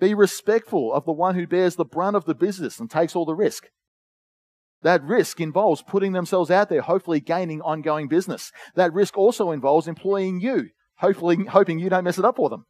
Be 0.00 0.14
respectful 0.14 0.94
of 0.94 1.04
the 1.04 1.12
one 1.12 1.34
who 1.34 1.46
bears 1.46 1.76
the 1.76 1.84
brunt 1.84 2.16
of 2.16 2.24
the 2.24 2.34
business 2.34 2.78
and 2.78 2.88
takes 2.90 3.16
all 3.16 3.26
the 3.26 3.34
risk. 3.34 3.68
That 4.82 5.02
risk 5.02 5.40
involves 5.40 5.82
putting 5.82 6.12
themselves 6.12 6.50
out 6.50 6.68
there, 6.68 6.82
hopefully 6.82 7.20
gaining 7.20 7.60
ongoing 7.62 8.08
business. 8.08 8.52
That 8.74 8.92
risk 8.92 9.18
also 9.18 9.50
involves 9.50 9.88
employing 9.88 10.40
you 10.40 10.70
hopefully 10.98 11.44
hoping 11.46 11.78
you 11.78 11.88
don't 11.88 12.04
mess 12.04 12.18
it 12.18 12.24
up 12.24 12.36
for 12.36 12.48
them. 12.48 12.66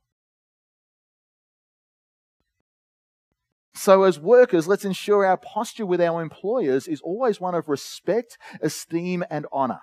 So, 3.75 4.03
as 4.03 4.19
workers, 4.19 4.67
let's 4.67 4.85
ensure 4.85 5.25
our 5.25 5.37
posture 5.37 5.87
with 5.87 6.01
our 6.01 6.21
employers 6.21 6.89
is 6.89 7.01
always 7.01 7.41
one 7.41 7.55
of 7.55 7.69
respect, 7.69 8.37
esteem, 8.61 9.25
and 9.31 9.47
honor. 9.53 9.81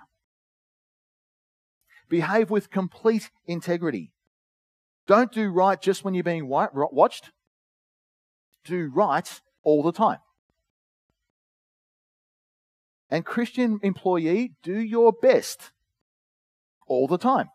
Behave 2.08 2.50
with 2.50 2.70
complete 2.70 3.30
integrity. 3.46 4.12
Don't 5.06 5.32
do 5.32 5.48
right 5.48 5.80
just 5.80 6.04
when 6.04 6.14
you're 6.14 6.24
being 6.24 6.46
watched. 6.48 7.30
Do 8.64 8.90
right 8.94 9.40
all 9.62 9.82
the 9.82 9.92
time. 9.92 10.18
And, 13.08 13.24
Christian 13.24 13.78
employee, 13.82 14.54
do 14.62 14.78
your 14.78 15.12
best 15.12 15.70
all 16.86 17.06
the 17.06 17.18
time. 17.18 17.48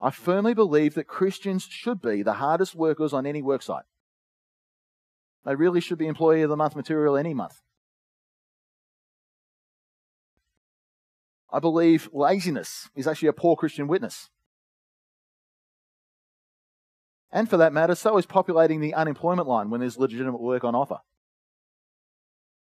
I 0.00 0.10
firmly 0.10 0.54
believe 0.54 0.94
that 0.94 1.06
Christians 1.06 1.64
should 1.68 2.00
be 2.00 2.22
the 2.22 2.34
hardest 2.34 2.74
workers 2.74 3.12
on 3.12 3.26
any 3.26 3.42
worksite. 3.42 3.82
They 5.44 5.54
really 5.54 5.80
should 5.80 5.98
be 5.98 6.06
Employee 6.06 6.42
of 6.42 6.50
the 6.50 6.56
Month 6.56 6.76
material 6.76 7.16
any 7.16 7.34
month. 7.34 7.60
I 11.52 11.58
believe 11.58 12.08
laziness 12.12 12.88
is 12.96 13.06
actually 13.06 13.28
a 13.28 13.32
poor 13.32 13.56
Christian 13.56 13.86
witness. 13.86 14.30
And 17.30 17.48
for 17.48 17.56
that 17.56 17.72
matter, 17.72 17.94
so 17.94 18.16
is 18.18 18.26
populating 18.26 18.80
the 18.80 18.94
unemployment 18.94 19.48
line 19.48 19.70
when 19.70 19.80
there's 19.80 19.98
legitimate 19.98 20.40
work 20.40 20.64
on 20.64 20.74
offer. 20.74 20.98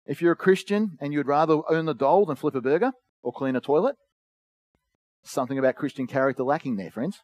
If 0.05 0.21
you're 0.21 0.33
a 0.33 0.35
Christian 0.37 0.97
and 0.99 1.13
you'd 1.13 1.27
rather 1.27 1.61
earn 1.69 1.85
the 1.85 1.93
dole 1.93 2.25
than 2.25 2.35
flip 2.35 2.55
a 2.55 2.61
burger 2.61 2.91
or 3.21 3.31
clean 3.31 3.55
a 3.55 3.61
toilet, 3.61 3.95
Something 5.23 5.59
about 5.59 5.75
Christian 5.75 6.07
character 6.07 6.43
lacking 6.43 6.77
there, 6.77 6.91
friends. 6.91 7.21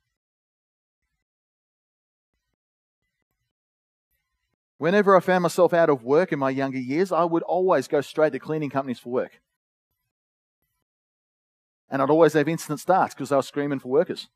Whenever 4.77 5.15
I 5.17 5.19
found 5.19 5.41
myself 5.41 5.73
out 5.73 5.89
of 5.89 6.03
work 6.03 6.31
in 6.31 6.37
my 6.37 6.51
younger 6.51 6.77
years, 6.77 7.11
I 7.11 7.23
would 7.23 7.41
always 7.43 7.87
go 7.87 8.01
straight 8.01 8.33
to 8.33 8.39
cleaning 8.39 8.69
companies 8.69 8.99
for 8.99 9.09
work. 9.09 9.39
And 11.89 12.01
I'd 12.01 12.11
always 12.11 12.33
have 12.33 12.47
instant 12.47 12.79
starts 12.79 13.15
because 13.15 13.29
they 13.29 13.35
were 13.35 13.41
screaming 13.41 13.79
for 13.79 13.87
workers. 13.87 14.27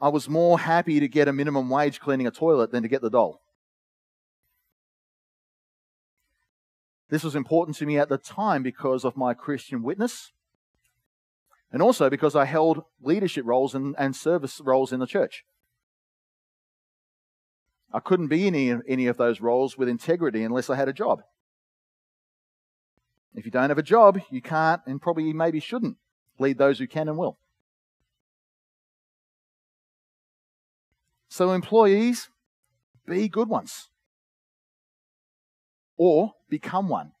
I 0.00 0.08
was 0.08 0.28
more 0.28 0.58
happy 0.58 0.98
to 0.98 1.08
get 1.08 1.28
a 1.28 1.32
minimum 1.32 1.70
wage 1.70 2.00
cleaning 2.00 2.26
a 2.26 2.30
toilet 2.32 2.72
than 2.72 2.82
to 2.82 2.88
get 2.88 3.02
the 3.02 3.10
dole. 3.10 3.40
This 7.08 7.24
was 7.24 7.34
important 7.34 7.76
to 7.78 7.86
me 7.86 7.98
at 7.98 8.08
the 8.08 8.18
time 8.18 8.62
because 8.62 9.04
of 9.04 9.16
my 9.16 9.32
Christian 9.32 9.82
witness 9.82 10.32
and 11.72 11.82
also 11.82 12.10
because 12.10 12.36
I 12.36 12.44
held 12.44 12.84
leadership 13.00 13.44
roles 13.46 13.74
and, 13.74 13.94
and 13.98 14.14
service 14.14 14.60
roles 14.60 14.92
in 14.92 15.00
the 15.00 15.06
church. 15.06 15.44
I 17.92 18.00
couldn't 18.00 18.28
be 18.28 18.46
in 18.46 18.54
any, 18.54 18.80
any 18.86 19.06
of 19.06 19.16
those 19.16 19.40
roles 19.40 19.78
with 19.78 19.88
integrity 19.88 20.42
unless 20.42 20.68
I 20.68 20.76
had 20.76 20.88
a 20.88 20.92
job. 20.92 21.22
If 23.34 23.46
you 23.46 23.50
don't 23.50 23.70
have 23.70 23.78
a 23.78 23.82
job, 23.82 24.20
you 24.30 24.42
can't 24.42 24.82
and 24.86 25.00
probably 25.00 25.32
maybe 25.32 25.60
shouldn't 25.60 25.96
lead 26.38 26.58
those 26.58 26.78
who 26.78 26.86
can 26.86 27.08
and 27.08 27.16
will. 27.16 27.38
So, 31.30 31.52
employees, 31.52 32.30
be 33.06 33.28
good 33.28 33.48
ones 33.48 33.88
or 35.98 36.32
become 36.48 36.88
one. 36.88 37.12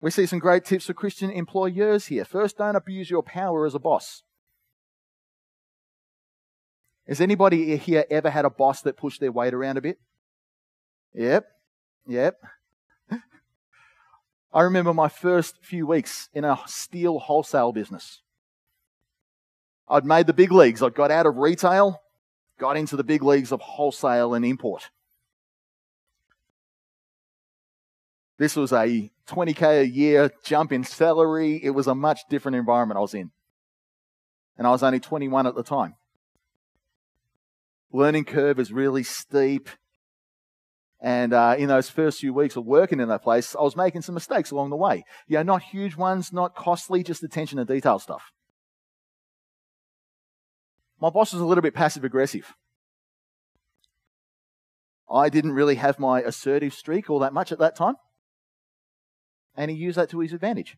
We 0.00 0.10
see 0.10 0.26
some 0.26 0.38
great 0.38 0.64
tips 0.64 0.86
for 0.86 0.94
Christian 0.94 1.30
employers 1.30 2.06
here. 2.06 2.24
First, 2.24 2.58
don't 2.58 2.76
abuse 2.76 3.10
your 3.10 3.22
power 3.22 3.66
as 3.66 3.74
a 3.74 3.78
boss. 3.78 4.22
Has 7.08 7.20
anybody 7.20 7.76
here 7.76 8.04
ever 8.10 8.30
had 8.30 8.44
a 8.44 8.50
boss 8.50 8.82
that 8.82 8.96
pushed 8.96 9.20
their 9.20 9.32
weight 9.32 9.54
around 9.54 9.78
a 9.78 9.80
bit? 9.80 9.98
Yep, 11.14 11.46
yep. 12.08 12.36
I 14.52 14.62
remember 14.62 14.92
my 14.92 15.08
first 15.08 15.56
few 15.62 15.86
weeks 15.86 16.28
in 16.32 16.44
a 16.44 16.58
steel 16.66 17.18
wholesale 17.18 17.72
business. 17.72 18.22
I'd 19.88 20.04
made 20.04 20.26
the 20.26 20.32
big 20.32 20.50
leagues. 20.50 20.82
I'd 20.82 20.94
got 20.94 21.12
out 21.12 21.26
of 21.26 21.36
retail 21.36 22.00
got 22.58 22.76
into 22.76 22.96
the 22.96 23.04
big 23.04 23.22
leagues 23.22 23.52
of 23.52 23.60
wholesale 23.60 24.34
and 24.34 24.44
import. 24.44 24.90
This 28.38 28.56
was 28.56 28.72
a 28.72 29.10
20k 29.28 29.80
a 29.80 29.88
year 29.88 30.30
jump 30.44 30.72
in 30.72 30.84
salary. 30.84 31.60
It 31.62 31.70
was 31.70 31.86
a 31.86 31.94
much 31.94 32.20
different 32.28 32.56
environment 32.56 32.98
I 32.98 33.00
was 33.00 33.14
in. 33.14 33.30
And 34.58 34.66
I 34.66 34.70
was 34.70 34.82
only 34.82 35.00
21 35.00 35.46
at 35.46 35.54
the 35.54 35.62
time. 35.62 35.94
Learning 37.92 38.24
curve 38.24 38.58
is 38.58 38.72
really 38.72 39.02
steep. 39.02 39.68
And 41.00 41.32
uh, 41.32 41.56
in 41.58 41.68
those 41.68 41.88
first 41.88 42.20
few 42.20 42.32
weeks 42.32 42.56
of 42.56 42.64
working 42.64 43.00
in 43.00 43.08
that 43.08 43.22
place, 43.22 43.54
I 43.54 43.62
was 43.62 43.76
making 43.76 44.02
some 44.02 44.14
mistakes 44.14 44.50
along 44.50 44.70
the 44.70 44.76
way. 44.76 45.04
You 45.28 45.36
know, 45.38 45.42
not 45.42 45.62
huge 45.62 45.96
ones, 45.96 46.32
not 46.32 46.54
costly, 46.54 47.02
just 47.02 47.22
attention 47.22 47.58
to 47.58 47.64
detail 47.64 47.98
stuff. 47.98 48.32
My 51.00 51.10
boss 51.10 51.32
was 51.32 51.42
a 51.42 51.46
little 51.46 51.62
bit 51.62 51.74
passive 51.74 52.04
aggressive. 52.04 52.54
I 55.10 55.28
didn't 55.28 55.52
really 55.52 55.76
have 55.76 55.98
my 55.98 56.20
assertive 56.20 56.74
streak 56.74 57.08
all 57.08 57.18
that 57.20 57.32
much 57.32 57.52
at 57.52 57.58
that 57.58 57.76
time. 57.76 57.94
And 59.56 59.70
he 59.70 59.76
used 59.76 59.96
that 59.98 60.10
to 60.10 60.20
his 60.20 60.32
advantage. 60.32 60.76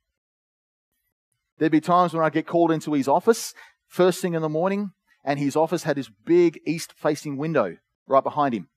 There'd 1.58 1.72
be 1.72 1.80
times 1.80 2.14
when 2.14 2.24
I'd 2.24 2.32
get 2.32 2.46
called 2.46 2.70
into 2.70 2.92
his 2.92 3.08
office 3.08 3.54
first 3.88 4.20
thing 4.20 4.34
in 4.34 4.42
the 4.42 4.48
morning, 4.48 4.90
and 5.24 5.38
his 5.38 5.56
office 5.56 5.82
had 5.82 5.96
this 5.96 6.10
big 6.24 6.60
east 6.66 6.92
facing 6.92 7.36
window 7.36 7.76
right 8.06 8.22
behind 8.22 8.54
him. 8.54 8.68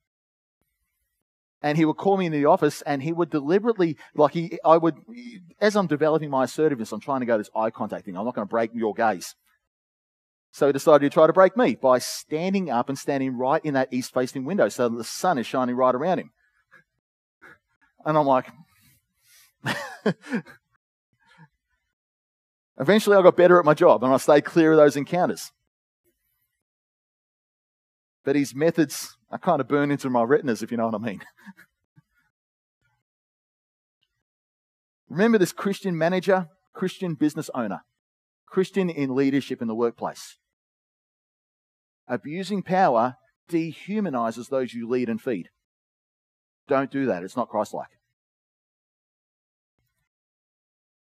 And 1.62 1.78
he 1.78 1.84
would 1.84 1.96
call 1.96 2.16
me 2.16 2.26
in 2.26 2.32
the 2.32 2.46
office 2.46 2.82
and 2.82 3.04
he 3.04 3.12
would 3.12 3.30
deliberately, 3.30 3.96
like 4.16 4.32
he, 4.32 4.58
I 4.64 4.78
would, 4.78 4.96
as 5.60 5.76
I'm 5.76 5.86
developing 5.86 6.28
my 6.28 6.44
assertiveness, 6.44 6.90
I'm 6.90 7.00
trying 7.00 7.20
to 7.20 7.26
go 7.26 7.38
this 7.38 7.50
eye 7.54 7.70
contact 7.70 8.04
thing. 8.04 8.16
I'm 8.16 8.24
not 8.24 8.34
going 8.34 8.46
to 8.46 8.50
break 8.50 8.72
your 8.74 8.94
gaze. 8.94 9.36
So 10.52 10.66
he 10.66 10.72
decided 10.72 11.10
to 11.10 11.14
try 11.14 11.26
to 11.26 11.32
break 11.32 11.56
me 11.56 11.74
by 11.74 11.98
standing 11.98 12.70
up 12.70 12.88
and 12.88 12.98
standing 12.98 13.36
right 13.36 13.64
in 13.64 13.74
that 13.74 13.92
east 13.92 14.12
facing 14.12 14.44
window 14.44 14.68
so 14.68 14.88
the 14.88 15.02
sun 15.02 15.38
is 15.38 15.46
shining 15.46 15.74
right 15.74 15.94
around 15.94 16.18
him. 16.18 16.30
And 18.04 18.18
I'm 18.18 18.26
like, 18.26 18.46
Eventually, 22.78 23.16
I 23.16 23.22
got 23.22 23.36
better 23.36 23.58
at 23.58 23.64
my 23.64 23.74
job 23.74 24.02
and 24.02 24.12
I 24.12 24.16
stayed 24.16 24.44
clear 24.44 24.72
of 24.72 24.78
those 24.78 24.96
encounters. 24.96 25.52
But 28.24 28.34
his 28.36 28.54
methods 28.54 29.16
are 29.30 29.38
kind 29.38 29.60
of 29.60 29.68
burned 29.68 29.92
into 29.92 30.08
my 30.10 30.22
retinas, 30.22 30.62
if 30.62 30.70
you 30.70 30.76
know 30.76 30.86
what 30.86 30.94
I 30.94 30.98
mean. 30.98 31.22
Remember 35.08 35.38
this 35.38 35.52
Christian 35.52 35.96
manager, 35.98 36.48
Christian 36.72 37.14
business 37.14 37.50
owner, 37.54 37.82
Christian 38.46 38.88
in 38.88 39.14
leadership 39.14 39.60
in 39.60 39.68
the 39.68 39.74
workplace. 39.74 40.38
Abusing 42.08 42.62
power 42.62 43.16
dehumanizes 43.48 44.48
those 44.48 44.74
you 44.74 44.88
lead 44.88 45.08
and 45.08 45.20
feed. 45.20 45.48
Don't 46.68 46.90
do 46.90 47.06
that. 47.06 47.22
It's 47.22 47.36
not 47.36 47.48
Christ 47.48 47.74
like. 47.74 47.88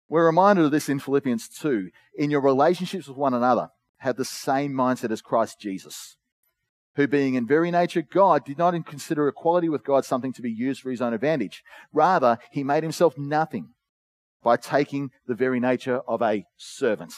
We're 0.09 0.27
reminded 0.27 0.65
of 0.65 0.71
this 0.71 0.89
in 0.89 1.01
Philippians 1.01 1.49
2. 1.49 1.91
In 2.17 2.31
your 2.31 2.41
relationships 2.41 3.09
with 3.09 3.17
one 3.17 3.35
another, 3.35 3.71
have 3.99 4.17
the 4.17 4.25
same 4.25 4.73
mindset 4.73 5.11
as 5.11 5.21
Christ 5.21 5.61
Jesus, 5.61 6.17
who, 6.95 7.07
being 7.07 7.35
in 7.35 7.47
very 7.47 7.71
nature 7.71 8.03
God, 8.03 8.45
did 8.45 8.59
not 8.59 8.75
consider 8.87 9.29
equality 9.29 9.69
with 9.69 9.85
God 9.85 10.05
something 10.05 10.33
to 10.33 10.43
be 10.43 10.51
used 10.51 10.81
for 10.81 10.91
his 10.91 11.03
own 11.03 11.13
advantage. 11.13 11.63
Rather, 11.93 12.39
he 12.53 12.65
made 12.65 12.85
himself 12.85 13.19
nothing 13.19 13.75
by 14.43 14.57
taking 14.57 15.11
the 15.27 15.35
very 15.35 15.61
nature 15.61 16.01
of 16.09 16.23
a 16.23 16.45
servant, 16.57 17.13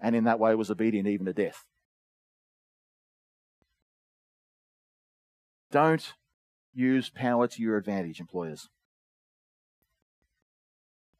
and 0.00 0.14
in 0.14 0.24
that 0.24 0.38
way 0.38 0.54
was 0.54 0.70
obedient 0.70 1.08
even 1.08 1.26
to 1.26 1.32
death. 1.32 1.64
Don't 5.74 6.14
use 6.72 7.10
power 7.10 7.48
to 7.48 7.60
your 7.60 7.76
advantage, 7.76 8.20
employers. 8.20 8.68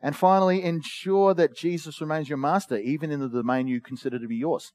And 0.00 0.14
finally, 0.14 0.62
ensure 0.62 1.34
that 1.34 1.56
Jesus 1.56 2.00
remains 2.00 2.28
your 2.28 2.38
master, 2.38 2.76
even 2.76 3.10
in 3.10 3.18
the 3.18 3.28
domain 3.28 3.66
you 3.66 3.80
consider 3.80 4.16
to 4.20 4.28
be 4.28 4.36
yours. 4.36 4.70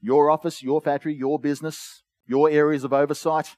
Your 0.00 0.30
office, 0.30 0.62
your 0.62 0.80
factory, 0.80 1.16
your 1.16 1.40
business, 1.40 2.04
your 2.28 2.48
areas 2.48 2.84
of 2.84 2.92
oversight. 2.92 3.56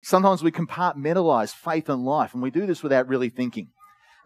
Sometimes 0.00 0.44
we 0.44 0.52
compartmentalize 0.52 1.52
faith 1.52 1.88
and 1.88 2.04
life, 2.04 2.34
and 2.34 2.42
we 2.42 2.52
do 2.52 2.66
this 2.66 2.84
without 2.84 3.08
really 3.08 3.30
thinking. 3.30 3.70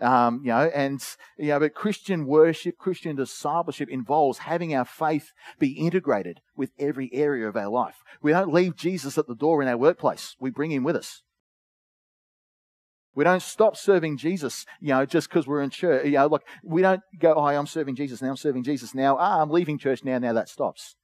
Um, 0.00 0.40
you 0.42 0.48
know, 0.48 0.70
and 0.74 1.02
you 1.36 1.48
know, 1.48 1.60
but 1.60 1.74
Christian 1.74 2.26
worship, 2.26 2.78
Christian 2.78 3.16
discipleship 3.16 3.88
involves 3.90 4.38
having 4.38 4.74
our 4.74 4.84
faith 4.84 5.32
be 5.58 5.72
integrated 5.72 6.40
with 6.56 6.70
every 6.78 7.10
area 7.12 7.46
of 7.46 7.56
our 7.56 7.68
life. 7.68 7.96
We 8.22 8.32
don't 8.32 8.52
leave 8.52 8.76
Jesus 8.76 9.18
at 9.18 9.26
the 9.26 9.34
door 9.34 9.60
in 9.60 9.68
our 9.68 9.76
workplace; 9.76 10.36
we 10.40 10.50
bring 10.50 10.70
him 10.70 10.84
with 10.84 10.96
us. 10.96 11.22
We 13.14 13.24
don't 13.24 13.42
stop 13.42 13.76
serving 13.76 14.18
Jesus, 14.18 14.64
you 14.80 14.88
know, 14.88 15.04
just 15.04 15.28
because 15.28 15.46
we're 15.46 15.62
in 15.62 15.70
church. 15.70 16.06
You 16.06 16.12
know, 16.12 16.26
like 16.28 16.46
we 16.62 16.80
don't 16.80 17.02
go, 17.18 17.34
"Oh, 17.34 17.44
I'm 17.44 17.66
serving 17.66 17.96
Jesus 17.96 18.22
now. 18.22 18.30
I'm 18.30 18.36
serving 18.36 18.62
Jesus 18.62 18.94
now. 18.94 19.16
Ah, 19.18 19.42
I'm 19.42 19.50
leaving 19.50 19.78
church 19.78 20.04
now. 20.04 20.18
Now 20.18 20.32
that 20.32 20.48
stops." 20.48 20.96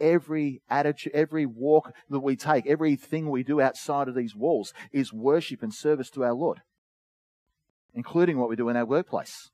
Every 0.00 0.62
attitude, 0.70 1.12
every 1.12 1.44
walk 1.44 1.92
that 2.08 2.20
we 2.20 2.34
take, 2.34 2.66
everything 2.66 3.28
we 3.28 3.42
do 3.42 3.60
outside 3.60 4.08
of 4.08 4.14
these 4.14 4.34
walls 4.34 4.72
is 4.92 5.12
worship 5.12 5.62
and 5.62 5.74
service 5.74 6.08
to 6.10 6.24
our 6.24 6.32
Lord, 6.32 6.62
including 7.94 8.38
what 8.38 8.48
we 8.48 8.56
do 8.56 8.68
in 8.68 8.76
our 8.76 8.84
workplace. 8.84 9.50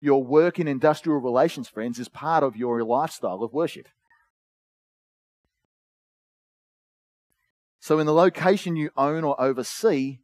Your 0.00 0.22
work 0.22 0.58
in 0.58 0.68
industrial 0.68 1.18
relations, 1.18 1.68
friends, 1.68 1.98
is 1.98 2.08
part 2.08 2.44
of 2.44 2.56
your 2.56 2.82
lifestyle 2.84 3.42
of 3.42 3.52
worship. 3.52 3.88
So, 7.80 7.98
in 7.98 8.06
the 8.06 8.12
location 8.12 8.76
you 8.76 8.90
own 8.96 9.24
or 9.24 9.40
oversee, 9.40 10.18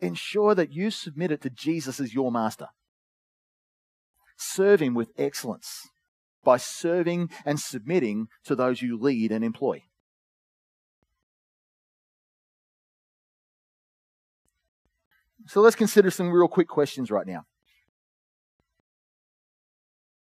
ensure 0.00 0.54
that 0.54 0.72
you 0.72 0.90
submit 0.90 1.30
it 1.30 1.40
to 1.42 1.50
Jesus 1.50 2.00
as 2.00 2.14
your 2.14 2.32
master. 2.32 2.68
Serve 4.36 4.80
him 4.80 4.94
with 4.94 5.12
excellence 5.16 5.88
by 6.44 6.56
serving 6.56 7.30
and 7.44 7.58
submitting 7.58 8.28
to 8.44 8.54
those 8.54 8.82
you 8.82 8.98
lead 8.98 9.32
and 9.32 9.44
employ. 9.44 9.82
So 15.46 15.60
let's 15.60 15.76
consider 15.76 16.10
some 16.10 16.30
real 16.30 16.48
quick 16.48 16.68
questions 16.68 17.10
right 17.10 17.26
now. 17.26 17.44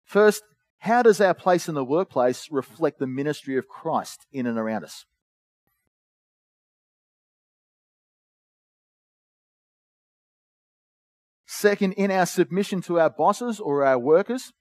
First, 0.04 0.42
how 0.78 1.02
does 1.02 1.20
our 1.20 1.32
place 1.32 1.68
in 1.68 1.74
the 1.74 1.85
workplace 1.85 2.48
reflect 2.50 2.98
the 2.98 3.06
ministry 3.06 3.56
of 3.56 3.68
Christ 3.68 4.26
in 4.32 4.46
and 4.46 4.58
around 4.58 4.85
us? 4.85 5.06
Second, 11.46 11.92
in 11.92 12.11
our 12.11 12.26
submission 12.26 12.80
to 12.82 12.98
our 12.98 13.08
bosses 13.08 13.61
or 13.61 13.85
our 13.85 13.98
workers, 13.98 14.52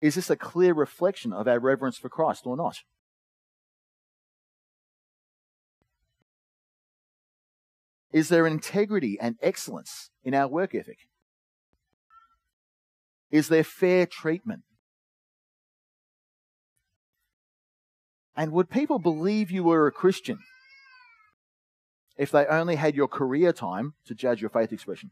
is 0.00 0.14
this 0.14 0.30
a 0.30 0.36
clear 0.36 0.72
reflection 0.72 1.32
of 1.34 1.46
our 1.46 1.58
reverence 1.58 1.98
for 1.98 2.08
Christ 2.08 2.46
or 2.46 2.56
not? 2.56 2.78
Is 8.12 8.28
there 8.28 8.46
integrity 8.46 9.18
and 9.20 9.36
excellence 9.42 10.10
in 10.24 10.34
our 10.34 10.48
work 10.48 10.74
ethic? 10.74 10.98
Is 13.30 13.48
there 13.48 13.64
fair 13.64 14.06
treatment? 14.06 14.62
And 18.34 18.52
would 18.52 18.70
people 18.70 18.98
believe 18.98 19.50
you 19.50 19.64
were 19.64 19.86
a 19.86 19.92
Christian 19.92 20.38
if 22.16 22.30
they 22.30 22.46
only 22.46 22.76
had 22.76 22.94
your 22.94 23.08
career 23.08 23.52
time 23.52 23.94
to 24.06 24.14
judge 24.14 24.40
your 24.40 24.50
faith 24.50 24.72
expression? 24.72 25.10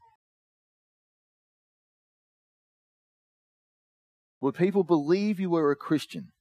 Would 4.40 4.54
people 4.54 4.84
believe 4.84 5.40
you 5.40 5.50
were 5.50 5.70
a 5.70 5.76
Christian 5.76 6.32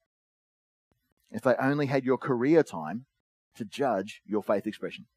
if 1.32 1.41
they 1.41 1.56
only 1.56 1.88
had 1.88 2.06
your 2.06 2.18
career 2.18 2.62
time 2.62 3.06
to 3.56 3.65
judge 3.65 4.22
your 4.26 4.44
faith 4.44 4.68
expression? 4.68 5.08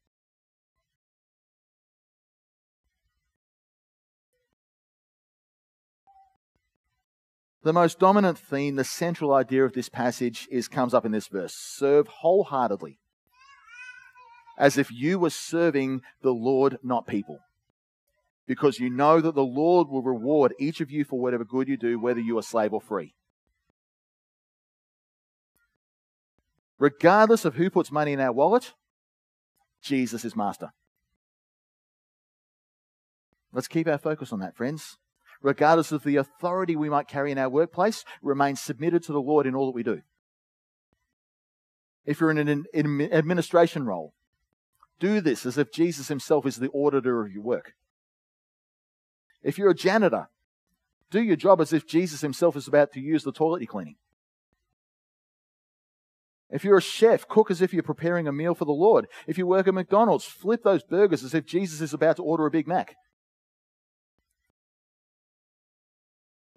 The 7.61 7.73
most 7.73 7.99
dominant 7.99 8.37
theme, 8.37 8.75
the 8.75 8.83
central 8.83 9.33
idea 9.33 9.65
of 9.65 9.73
this 9.73 9.89
passage 9.89 10.47
is 10.49 10.67
comes 10.67 10.93
up 10.93 11.05
in 11.05 11.11
this 11.11 11.27
verse. 11.27 11.53
Serve 11.53 12.07
wholeheartedly 12.07 12.99
as 14.59 14.77
if 14.77 14.91
you 14.91 15.17
were 15.17 15.29
serving 15.29 16.01
the 16.21 16.33
Lord, 16.33 16.77
not 16.83 17.07
people. 17.07 17.39
Because 18.45 18.79
you 18.79 18.89
know 18.89 19.21
that 19.21 19.33
the 19.33 19.41
Lord 19.41 19.87
will 19.87 20.01
reward 20.01 20.53
each 20.59 20.81
of 20.81 20.91
you 20.91 21.05
for 21.05 21.19
whatever 21.19 21.45
good 21.45 21.69
you 21.69 21.77
do, 21.77 21.97
whether 21.97 22.19
you 22.19 22.37
are 22.37 22.43
slave 22.43 22.73
or 22.73 22.81
free. 22.81 23.15
Regardless 26.77 27.45
of 27.45 27.55
who 27.55 27.69
puts 27.69 27.91
money 27.91 28.13
in 28.13 28.19
our 28.19 28.31
wallet, 28.31 28.73
Jesus 29.81 30.25
is 30.25 30.35
master. 30.35 30.71
Let's 33.53 33.67
keep 33.67 33.87
our 33.87 33.97
focus 33.97 34.33
on 34.33 34.39
that, 34.39 34.55
friends. 34.55 34.97
Regardless 35.41 35.91
of 35.91 36.03
the 36.03 36.17
authority 36.17 36.75
we 36.75 36.89
might 36.89 37.07
carry 37.07 37.31
in 37.31 37.37
our 37.37 37.49
workplace, 37.49 38.03
remain 38.21 38.55
submitted 38.55 39.03
to 39.03 39.13
the 39.13 39.21
Lord 39.21 39.47
in 39.47 39.55
all 39.55 39.67
that 39.67 39.75
we 39.75 39.83
do. 39.83 40.01
If 42.05 42.19
you're 42.19 42.31
in 42.31 42.47
an 42.47 42.65
administration 42.73 43.85
role, 43.85 44.13
do 44.99 45.21
this 45.21 45.45
as 45.45 45.57
if 45.57 45.71
Jesus 45.71 46.09
himself 46.09 46.45
is 46.45 46.57
the 46.57 46.69
auditor 46.71 47.21
of 47.25 47.31
your 47.31 47.43
work. 47.43 47.73
If 49.41 49.57
you're 49.57 49.69
a 49.69 49.75
janitor, 49.75 50.27
do 51.09 51.21
your 51.21 51.37
job 51.37 51.61
as 51.61 51.71
if 51.71 51.87
Jesus 51.87 52.21
himself 52.21 52.57
is 52.57 52.67
about 52.67 52.91
to 52.93 52.99
use 52.99 53.23
the 53.23 53.31
toilet 53.31 53.61
you're 53.61 53.67
cleaning. 53.67 53.95
If 56.49 56.63
you're 56.63 56.77
a 56.77 56.81
chef, 56.81 57.27
cook 57.27 57.51
as 57.51 57.61
if 57.61 57.73
you're 57.73 57.83
preparing 57.83 58.27
a 58.27 58.33
meal 58.33 58.55
for 58.55 58.65
the 58.65 58.71
Lord. 58.71 59.07
If 59.27 59.37
you 59.37 59.45
work 59.47 59.67
at 59.67 59.73
McDonald's, 59.73 60.25
flip 60.25 60.63
those 60.63 60.83
burgers 60.83 61.23
as 61.23 61.33
if 61.33 61.45
Jesus 61.45 61.79
is 61.79 61.93
about 61.93 62.17
to 62.17 62.23
order 62.23 62.45
a 62.45 62.51
Big 62.51 62.67
Mac. 62.67 62.95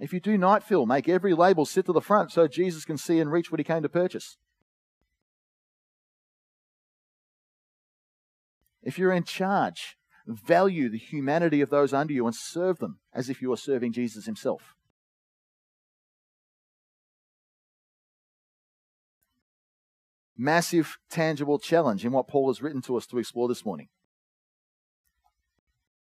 If 0.02 0.12
you 0.12 0.18
do 0.18 0.36
night 0.36 0.64
fill, 0.64 0.84
make 0.84 1.08
every 1.08 1.32
label 1.32 1.64
sit 1.64 1.86
to 1.86 1.92
the 1.92 2.00
front 2.00 2.32
so 2.32 2.48
Jesus 2.48 2.84
can 2.84 2.98
see 2.98 3.20
and 3.20 3.30
reach 3.30 3.52
what 3.52 3.60
he 3.60 3.64
came 3.64 3.84
to 3.84 3.88
purchase. 3.88 4.36
If 8.82 8.98
you're 8.98 9.12
in 9.12 9.22
charge, 9.22 9.96
value 10.26 10.88
the 10.88 10.98
humanity 10.98 11.60
of 11.60 11.70
those 11.70 11.92
under 11.92 12.12
you 12.12 12.26
and 12.26 12.34
serve 12.34 12.78
them 12.78 12.98
as 13.14 13.30
if 13.30 13.40
you 13.40 13.52
are 13.52 13.56
serving 13.56 13.92
Jesus 13.92 14.26
himself. 14.26 14.74
Massive, 20.36 20.98
tangible 21.10 21.60
challenge 21.60 22.04
in 22.04 22.10
what 22.10 22.26
Paul 22.26 22.48
has 22.48 22.60
written 22.60 22.82
to 22.82 22.96
us 22.96 23.06
to 23.06 23.18
explore 23.18 23.46
this 23.46 23.64
morning, 23.64 23.86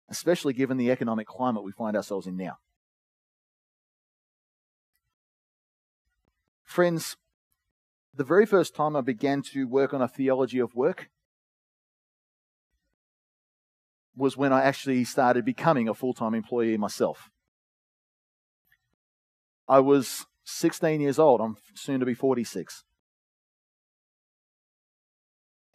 especially 0.09 0.53
given 0.53 0.79
the 0.79 0.91
economic 0.91 1.29
climate 1.29 1.63
we 1.63 1.71
find 1.71 1.97
ourselves 1.97 2.27
in 2.27 2.37
now. 2.37 2.59
Friends, 6.75 7.17
the 8.13 8.25
very 8.25 8.45
first 8.45 8.75
time 8.75 8.97
I 8.97 9.01
began 9.01 9.43
to 9.53 9.69
work 9.69 9.95
on 9.95 10.03
a 10.03 10.09
theology 10.09 10.59
of 10.59 10.75
work, 10.75 11.09
was 14.17 14.37
when 14.37 14.53
I 14.53 14.63
actually 14.63 15.05
started 15.05 15.45
becoming 15.45 15.89
a 15.89 15.95
full 15.95 16.15
time 16.15 16.35
employee 16.35 16.77
myself. 16.77 17.31
I 19.69 19.79
was 19.79 20.27
16 20.43 21.01
years 21.01 21.17
old. 21.17 21.41
I'm 21.41 21.59
soon 21.77 22.01
to 22.01 22.07
be 22.07 22.13
46. 22.13 22.83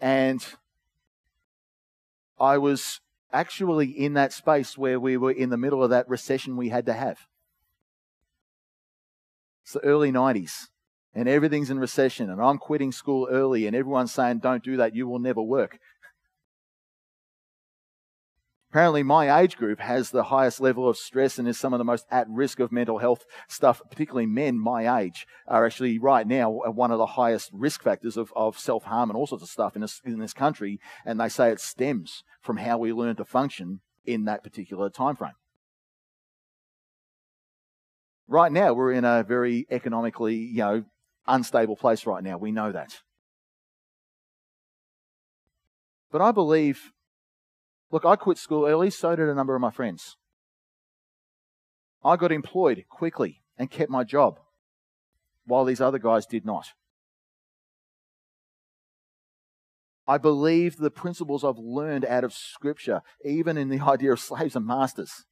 And 0.02 0.46
I 2.38 2.58
was 2.58 3.00
actually 3.32 3.88
in 3.88 4.16
that 4.16 4.34
space 4.34 4.78
where 4.78 5.00
we 5.00 5.16
were 5.16 5.32
in 5.32 5.50
the 5.50 5.56
middle 5.56 5.82
of 5.82 5.92
that 5.92 6.10
recession 6.10 6.58
we 6.58 6.68
had 6.68 6.86
to 6.88 6.94
have. 6.94 7.20
It's 9.64 9.72
the 9.72 9.80
early 9.86 10.12
90s, 10.12 10.68
and 11.20 11.28
everything's 11.28 11.70
in 11.70 11.80
recession, 11.80 12.30
and 12.30 12.42
I'm 12.42 12.58
quitting 12.58 12.94
school 12.94 13.28
early, 13.30 13.68
and 13.68 13.76
everyone's 13.76 14.14
saying, 14.14 14.40
Don't 14.40 14.64
do 14.64 14.78
that, 14.78 14.96
you 14.96 15.06
will 15.06 15.20
never 15.20 15.42
work. 15.42 15.78
Apparently, 18.72 19.04
my 19.04 19.42
age 19.42 19.58
group 19.58 19.82
has 19.82 20.12
the 20.12 20.24
highest 20.24 20.62
level 20.62 20.88
of 20.88 20.96
stress 20.96 21.38
and 21.38 21.46
is 21.46 21.60
some 21.60 21.74
of 21.74 21.78
the 21.80 21.84
most 21.84 22.06
at 22.10 22.30
risk 22.30 22.62
of 22.62 22.72
mental 22.72 23.00
health 23.00 23.26
stuff, 23.50 23.82
particularly 23.90 24.28
men 24.28 24.58
my 24.58 25.02
age 25.02 25.28
are 25.46 25.66
actually 25.66 26.00
right 26.00 26.26
now 26.26 26.62
uh, 26.66 26.72
one 26.72 26.92
of 26.92 27.00
the 27.00 27.06
highest 27.06 27.50
risk 27.52 27.84
factors 27.84 28.16
of, 28.16 28.32
of 28.34 28.58
self 28.58 28.86
harm 28.86 29.10
and 29.10 29.18
all 29.18 29.28
sorts 29.28 29.44
of 29.44 29.50
stuff 29.50 29.76
in 29.76 29.82
this, 29.82 30.00
in 30.06 30.20
this 30.20 30.34
country. 30.34 30.80
And 31.06 31.20
they 31.20 31.28
say 31.28 31.52
it 31.52 31.60
stems 31.60 32.24
from 32.42 32.58
how 32.58 32.78
we 32.78 32.94
learn 32.94 33.18
to 33.18 33.26
function 33.26 33.82
in 34.06 34.24
that 34.26 34.42
particular 34.42 34.90
time 34.90 35.18
frame. 35.18 35.34
Right 38.30 38.54
now, 38.54 38.72
we're 38.72 38.94
in 38.94 39.04
a 39.04 39.24
very 39.24 39.68
economically, 39.70 40.36
you 40.36 40.60
know, 40.60 40.84
unstable 41.30 41.76
place 41.76 42.06
right 42.06 42.24
now. 42.24 42.38
We 42.38 42.52
know 42.52 42.72
that. 42.72 43.00
But 46.12 46.22
I 46.22 46.32
believe 46.32 46.92
Look, 47.92 48.06
I 48.06 48.16
quit 48.16 48.38
school 48.38 48.68
early, 48.68 48.90
so 48.90 49.16
did 49.16 49.30
a 49.30 49.34
number 49.34 49.56
of 49.56 49.62
my 49.62 49.72
friends. 49.72 50.16
I 52.04 52.16
got 52.16 52.32
employed 52.32 52.86
quickly 52.90 53.42
and 53.58 53.72
kept 53.72 53.90
my 53.90 54.04
job, 54.04 54.40
while 55.46 55.66
these 55.66 55.82
other 55.82 56.00
guys 56.00 56.26
did 56.26 56.46
not. 56.46 56.68
I 60.08 60.18
believe 60.18 60.78
the 60.78 60.92
principles 60.92 61.44
I've 61.44 61.58
learned 61.58 62.06
out 62.06 62.24
of 62.24 62.34
Scripture, 62.34 63.02
even 63.26 63.58
in 63.58 63.70
the 63.70 63.80
idea 63.84 64.14
of 64.14 64.20
slaves 64.20 64.56
and 64.56 64.66
masters, 64.66 65.26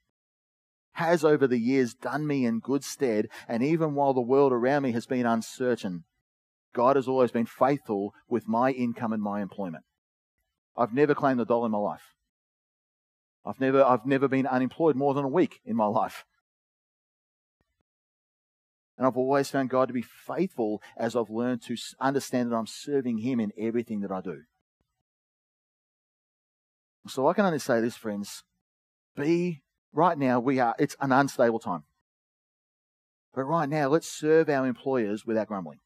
has 0.98 1.24
over 1.24 1.46
the 1.46 1.60
years 1.60 1.94
done 1.94 2.26
me 2.26 2.44
in 2.44 2.60
good 2.60 2.84
stead. 2.84 3.28
And 3.48 3.62
even 3.62 3.94
while 3.94 4.16
the 4.16 4.22
world 4.22 4.52
around 4.52 4.82
me 4.82 4.94
has 4.94 5.06
been 5.06 5.28
uncertain, 5.28 6.06
God 6.74 6.96
has 6.96 7.08
always 7.08 7.30
been 7.30 7.46
faithful 7.46 8.16
with 8.28 8.48
my 8.48 8.72
income 8.72 9.14
and 9.14 9.22
my 9.22 9.44
employment. 9.44 9.84
I've 10.76 10.96
never 10.96 11.14
claimed 11.14 11.40
a 11.40 11.46
dollar 11.46 11.68
in 11.68 11.72
my 11.72 11.78
life. 11.78 12.16
I've 13.46 13.60
never, 13.60 13.84
I've 13.84 14.08
never 14.08 14.28
been 14.28 14.48
unemployed 14.48 14.96
more 14.96 15.14
than 15.14 15.24
a 15.24 15.30
week 15.30 15.62
in 15.64 15.76
my 15.76 15.86
life. 15.86 16.26
And 18.98 19.06
I've 19.06 19.18
always 19.18 19.52
found 19.52 19.70
God 19.70 19.90
to 19.90 19.94
be 19.94 20.02
faithful 20.02 20.82
as 20.98 21.16
I've 21.16 21.30
learned 21.30 21.62
to 21.68 21.78
understand 22.00 22.52
that 22.52 22.56
I'm 22.56 22.66
serving 22.66 23.20
Him 23.20 23.40
in 23.40 23.52
everything 23.56 24.02
that 24.02 24.12
I 24.12 24.22
do. 24.22 24.42
So 27.08 27.28
I 27.28 27.34
can 27.34 27.46
only 27.46 27.60
say 27.60 27.82
this, 27.82 27.96
friends. 27.96 28.44
Be, 29.16 29.62
right 29.94 30.18
now, 30.18 30.40
we 30.40 30.60
are, 30.60 30.76
it's 30.80 30.96
an 31.00 31.12
unstable 31.12 31.60
time. 31.60 31.84
But 33.34 33.44
right 33.44 33.70
now, 33.70 33.88
let's 33.88 34.10
serve 34.10 34.50
our 34.50 34.66
employers 34.66 35.26
without 35.26 35.48
grumbling. 35.48 35.80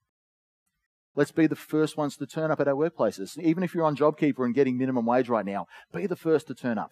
Let's 1.16 1.32
be 1.32 1.48
the 1.48 1.56
first 1.56 1.98
ones 1.98 2.16
to 2.18 2.26
turn 2.26 2.52
up 2.52 2.62
at 2.62 2.68
our 2.68 2.76
workplaces. 2.76 3.38
Even 3.38 3.64
if 3.64 3.76
you're 3.76 3.84
on 3.84 3.98
JobKeeper 3.98 4.46
and 4.46 4.56
getting 4.56 4.78
minimum 4.78 5.06
wage 5.06 5.28
right 5.28 5.46
now, 5.46 5.68
be 5.94 6.08
the 6.08 6.16
first 6.16 6.48
to 6.48 6.56
turn 6.56 6.78
up. 6.78 6.92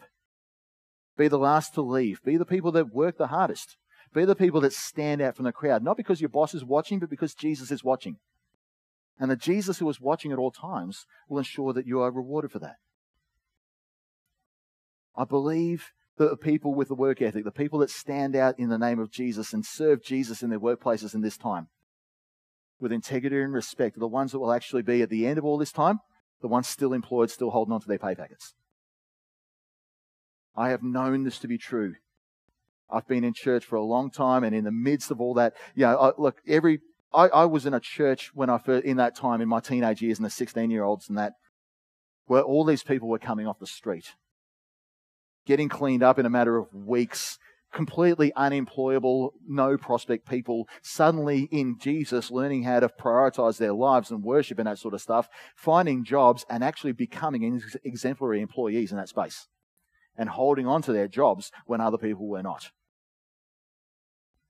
Be 1.17 1.29
the 1.29 1.37
last 1.37 1.73
to 1.75 1.81
leave. 1.81 2.21
Be 2.23 2.35
the 2.35 2.45
people 2.45 2.71
that 2.73 2.93
work 2.93 3.17
the 3.17 3.27
hardest. 3.27 3.77
Be 4.13 4.25
the 4.25 4.35
people 4.35 4.59
that 4.61 4.73
stand 4.73 5.21
out 5.21 5.35
from 5.35 5.45
the 5.45 5.51
crowd, 5.51 5.83
not 5.83 5.95
because 5.95 6.19
your 6.19 6.29
boss 6.29 6.53
is 6.53 6.65
watching, 6.65 6.99
but 6.99 7.09
because 7.09 7.33
Jesus 7.33 7.71
is 7.71 7.83
watching. 7.83 8.17
And 9.19 9.29
the 9.29 9.35
Jesus 9.35 9.79
who 9.79 9.89
is 9.89 10.01
watching 10.01 10.31
at 10.31 10.37
all 10.37 10.51
times 10.51 11.05
will 11.27 11.37
ensure 11.37 11.73
that 11.73 11.85
you 11.85 12.01
are 12.01 12.11
rewarded 12.11 12.51
for 12.51 12.59
that. 12.59 12.77
I 15.15 15.25
believe 15.25 15.91
the 16.19 16.35
people 16.35 16.75
with 16.75 16.89
the 16.89 16.95
work 16.95 17.21
ethic, 17.21 17.45
the 17.45 17.51
people 17.51 17.79
that 17.79 17.89
stand 17.89 18.35
out 18.35 18.59
in 18.59 18.67
the 18.67 18.77
name 18.77 18.99
of 18.99 19.09
Jesus 19.09 19.53
and 19.53 19.65
serve 19.65 20.03
Jesus 20.03 20.43
in 20.43 20.49
their 20.49 20.59
workplaces 20.59 21.15
in 21.15 21.21
this 21.21 21.37
time, 21.37 21.69
with 22.79 22.91
integrity 22.91 23.41
and 23.41 23.53
respect, 23.53 23.95
are 23.95 24.01
the 24.01 24.07
ones 24.07 24.33
that 24.33 24.39
will 24.39 24.51
actually 24.51 24.81
be 24.81 25.01
at 25.01 25.09
the 25.09 25.25
end 25.25 25.37
of 25.37 25.45
all 25.45 25.57
this 25.57 25.71
time, 25.71 25.99
the 26.41 26.49
ones 26.49 26.67
still 26.67 26.91
employed, 26.91 27.31
still 27.31 27.51
holding 27.51 27.73
on 27.73 27.79
to 27.79 27.87
their 27.87 27.97
pay 27.97 28.15
packets. 28.15 28.53
I 30.55 30.69
have 30.69 30.83
known 30.83 31.23
this 31.23 31.39
to 31.39 31.47
be 31.47 31.57
true. 31.57 31.95
I've 32.91 33.07
been 33.07 33.23
in 33.23 33.33
church 33.33 33.63
for 33.63 33.77
a 33.77 33.83
long 33.83 34.11
time, 34.11 34.43
and 34.43 34.53
in 34.53 34.65
the 34.65 34.71
midst 34.71 35.11
of 35.11 35.21
all 35.21 35.35
that, 35.35 35.53
you 35.73 35.85
know, 35.85 35.97
I, 35.97 36.11
look, 36.21 36.41
every 36.45 36.79
I, 37.13 37.27
I, 37.29 37.45
was 37.45 37.65
in 37.65 37.73
a 37.73 37.79
church 37.79 38.31
when 38.33 38.49
I 38.49 38.57
first, 38.57 38.85
in 38.85 38.97
that 38.97 39.15
time 39.15 39.39
in 39.39 39.47
my 39.47 39.61
teenage 39.61 40.01
years, 40.01 40.19
and 40.19 40.25
the 40.25 40.29
16 40.29 40.69
year 40.69 40.83
olds 40.83 41.07
and 41.07 41.17
that, 41.17 41.33
where 42.25 42.41
all 42.41 42.65
these 42.65 42.83
people 42.83 43.07
were 43.07 43.19
coming 43.19 43.47
off 43.47 43.59
the 43.59 43.67
street, 43.67 44.15
getting 45.49 45.67
cleaned 45.67 46.03
up 46.03 46.19
in 46.19 46.27
a 46.27 46.29
matter 46.29 46.57
of 46.57 46.71
weeks, 46.71 47.39
completely 47.73 48.31
unemployable, 48.35 49.33
no 49.47 49.79
prospect 49.79 50.29
people, 50.29 50.67
suddenly 50.83 51.49
in 51.51 51.75
Jesus, 51.79 52.29
learning 52.29 52.61
how 52.61 52.79
to 52.79 52.87
prioritize 52.87 53.57
their 53.57 53.73
lives 53.73 54.11
and 54.11 54.23
worship 54.23 54.59
and 54.59 54.67
that 54.67 54.77
sort 54.77 54.93
of 54.93 55.01
stuff, 55.01 55.27
finding 55.55 56.03
jobs 56.03 56.45
and 56.51 56.63
actually 56.63 56.91
becoming 56.91 57.59
exemplary 57.83 58.41
employees 58.41 58.91
in 58.91 58.97
that 58.97 59.09
space 59.09 59.47
and 60.15 60.29
holding 60.29 60.67
on 60.67 60.83
to 60.83 60.93
their 60.93 61.07
jobs 61.07 61.51
when 61.65 61.81
other 61.81 61.97
people 61.97 62.27
were 62.27 62.43
not. 62.43 62.69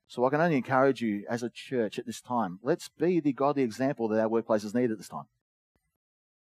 So 0.10 0.26
I 0.26 0.30
can 0.32 0.42
only 0.42 0.58
encourage 0.58 1.00
you 1.00 1.24
as 1.30 1.44
a 1.44 1.50
church 1.50 1.98
at 1.98 2.08
this 2.08 2.20
time, 2.20 2.60
let's 2.62 2.90
be 2.90 3.22
the 3.22 3.32
godly 3.32 3.64
example 3.64 4.10
that 4.10 4.20
our 4.20 4.28
workplaces 4.28 4.76
need 4.76 4.92
at 4.92 4.98
this 4.98 5.08
time. 5.08 5.28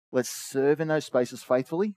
Let's 0.10 0.30
serve 0.30 0.80
in 0.80 0.88
those 0.88 1.04
spaces 1.04 1.44
faithfully. 1.44 1.96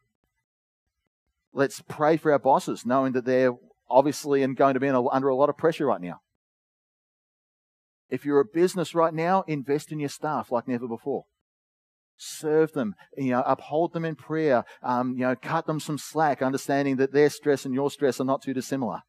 Let's 1.52 1.82
pray 1.88 2.16
for 2.16 2.32
our 2.32 2.38
bosses, 2.38 2.86
knowing 2.86 3.12
that 3.12 3.24
they're 3.24 3.54
obviously 3.88 4.42
and 4.42 4.56
going 4.56 4.74
to 4.74 4.80
be 4.80 4.88
under 4.88 5.28
a 5.28 5.34
lot 5.34 5.48
of 5.48 5.56
pressure 5.56 5.86
right 5.86 6.00
now. 6.00 6.20
If 8.08 8.24
you're 8.24 8.40
a 8.40 8.44
business 8.44 8.94
right 8.94 9.14
now, 9.14 9.42
invest 9.46 9.92
in 9.92 10.00
your 10.00 10.08
staff 10.08 10.50
like 10.50 10.66
never 10.68 10.88
before 10.88 11.24
serve 12.20 12.72
them, 12.72 12.94
you 13.16 13.30
know, 13.30 13.42
uphold 13.46 13.92
them 13.92 14.04
in 14.04 14.14
prayer, 14.14 14.64
um, 14.82 15.14
you 15.16 15.20
know, 15.20 15.34
cut 15.34 15.66
them 15.66 15.80
some 15.80 15.98
slack, 15.98 16.42
understanding 16.42 16.96
that 16.96 17.12
their 17.12 17.30
stress 17.30 17.64
and 17.64 17.74
your 17.74 17.90
stress 17.90 18.20
are 18.20 18.24
not 18.24 18.42
too 18.42 18.52
dissimilar. 18.52 19.00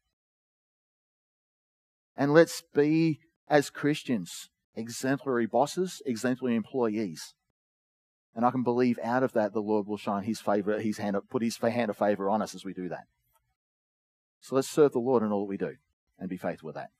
And 2.16 2.32
let's 2.32 2.62
be, 2.74 3.20
as 3.48 3.70
Christians, 3.70 4.48
exemplary 4.74 5.46
bosses, 5.46 6.02
exemplary 6.06 6.56
employees. 6.56 7.34
And 8.34 8.46
I 8.46 8.50
can 8.50 8.62
believe 8.62 8.98
out 9.02 9.22
of 9.22 9.32
that 9.32 9.52
the 9.52 9.60
Lord 9.60 9.86
will 9.86 9.98
shine 9.98 10.22
his 10.22 10.40
favor, 10.40 10.78
his 10.78 10.98
hand, 10.98 11.16
put 11.28 11.42
his 11.42 11.56
hand 11.58 11.90
of 11.90 11.96
favor 11.96 12.30
on 12.30 12.40
us 12.40 12.54
as 12.54 12.64
we 12.64 12.72
do 12.72 12.88
that. 12.88 13.04
So 14.40 14.56
let's 14.56 14.68
serve 14.68 14.92
the 14.92 14.98
Lord 14.98 15.22
in 15.22 15.30
all 15.30 15.40
that 15.40 15.50
we 15.50 15.56
do 15.56 15.76
and 16.18 16.28
be 16.28 16.36
faithful 16.36 16.68
with 16.68 16.76
that. 16.76 16.90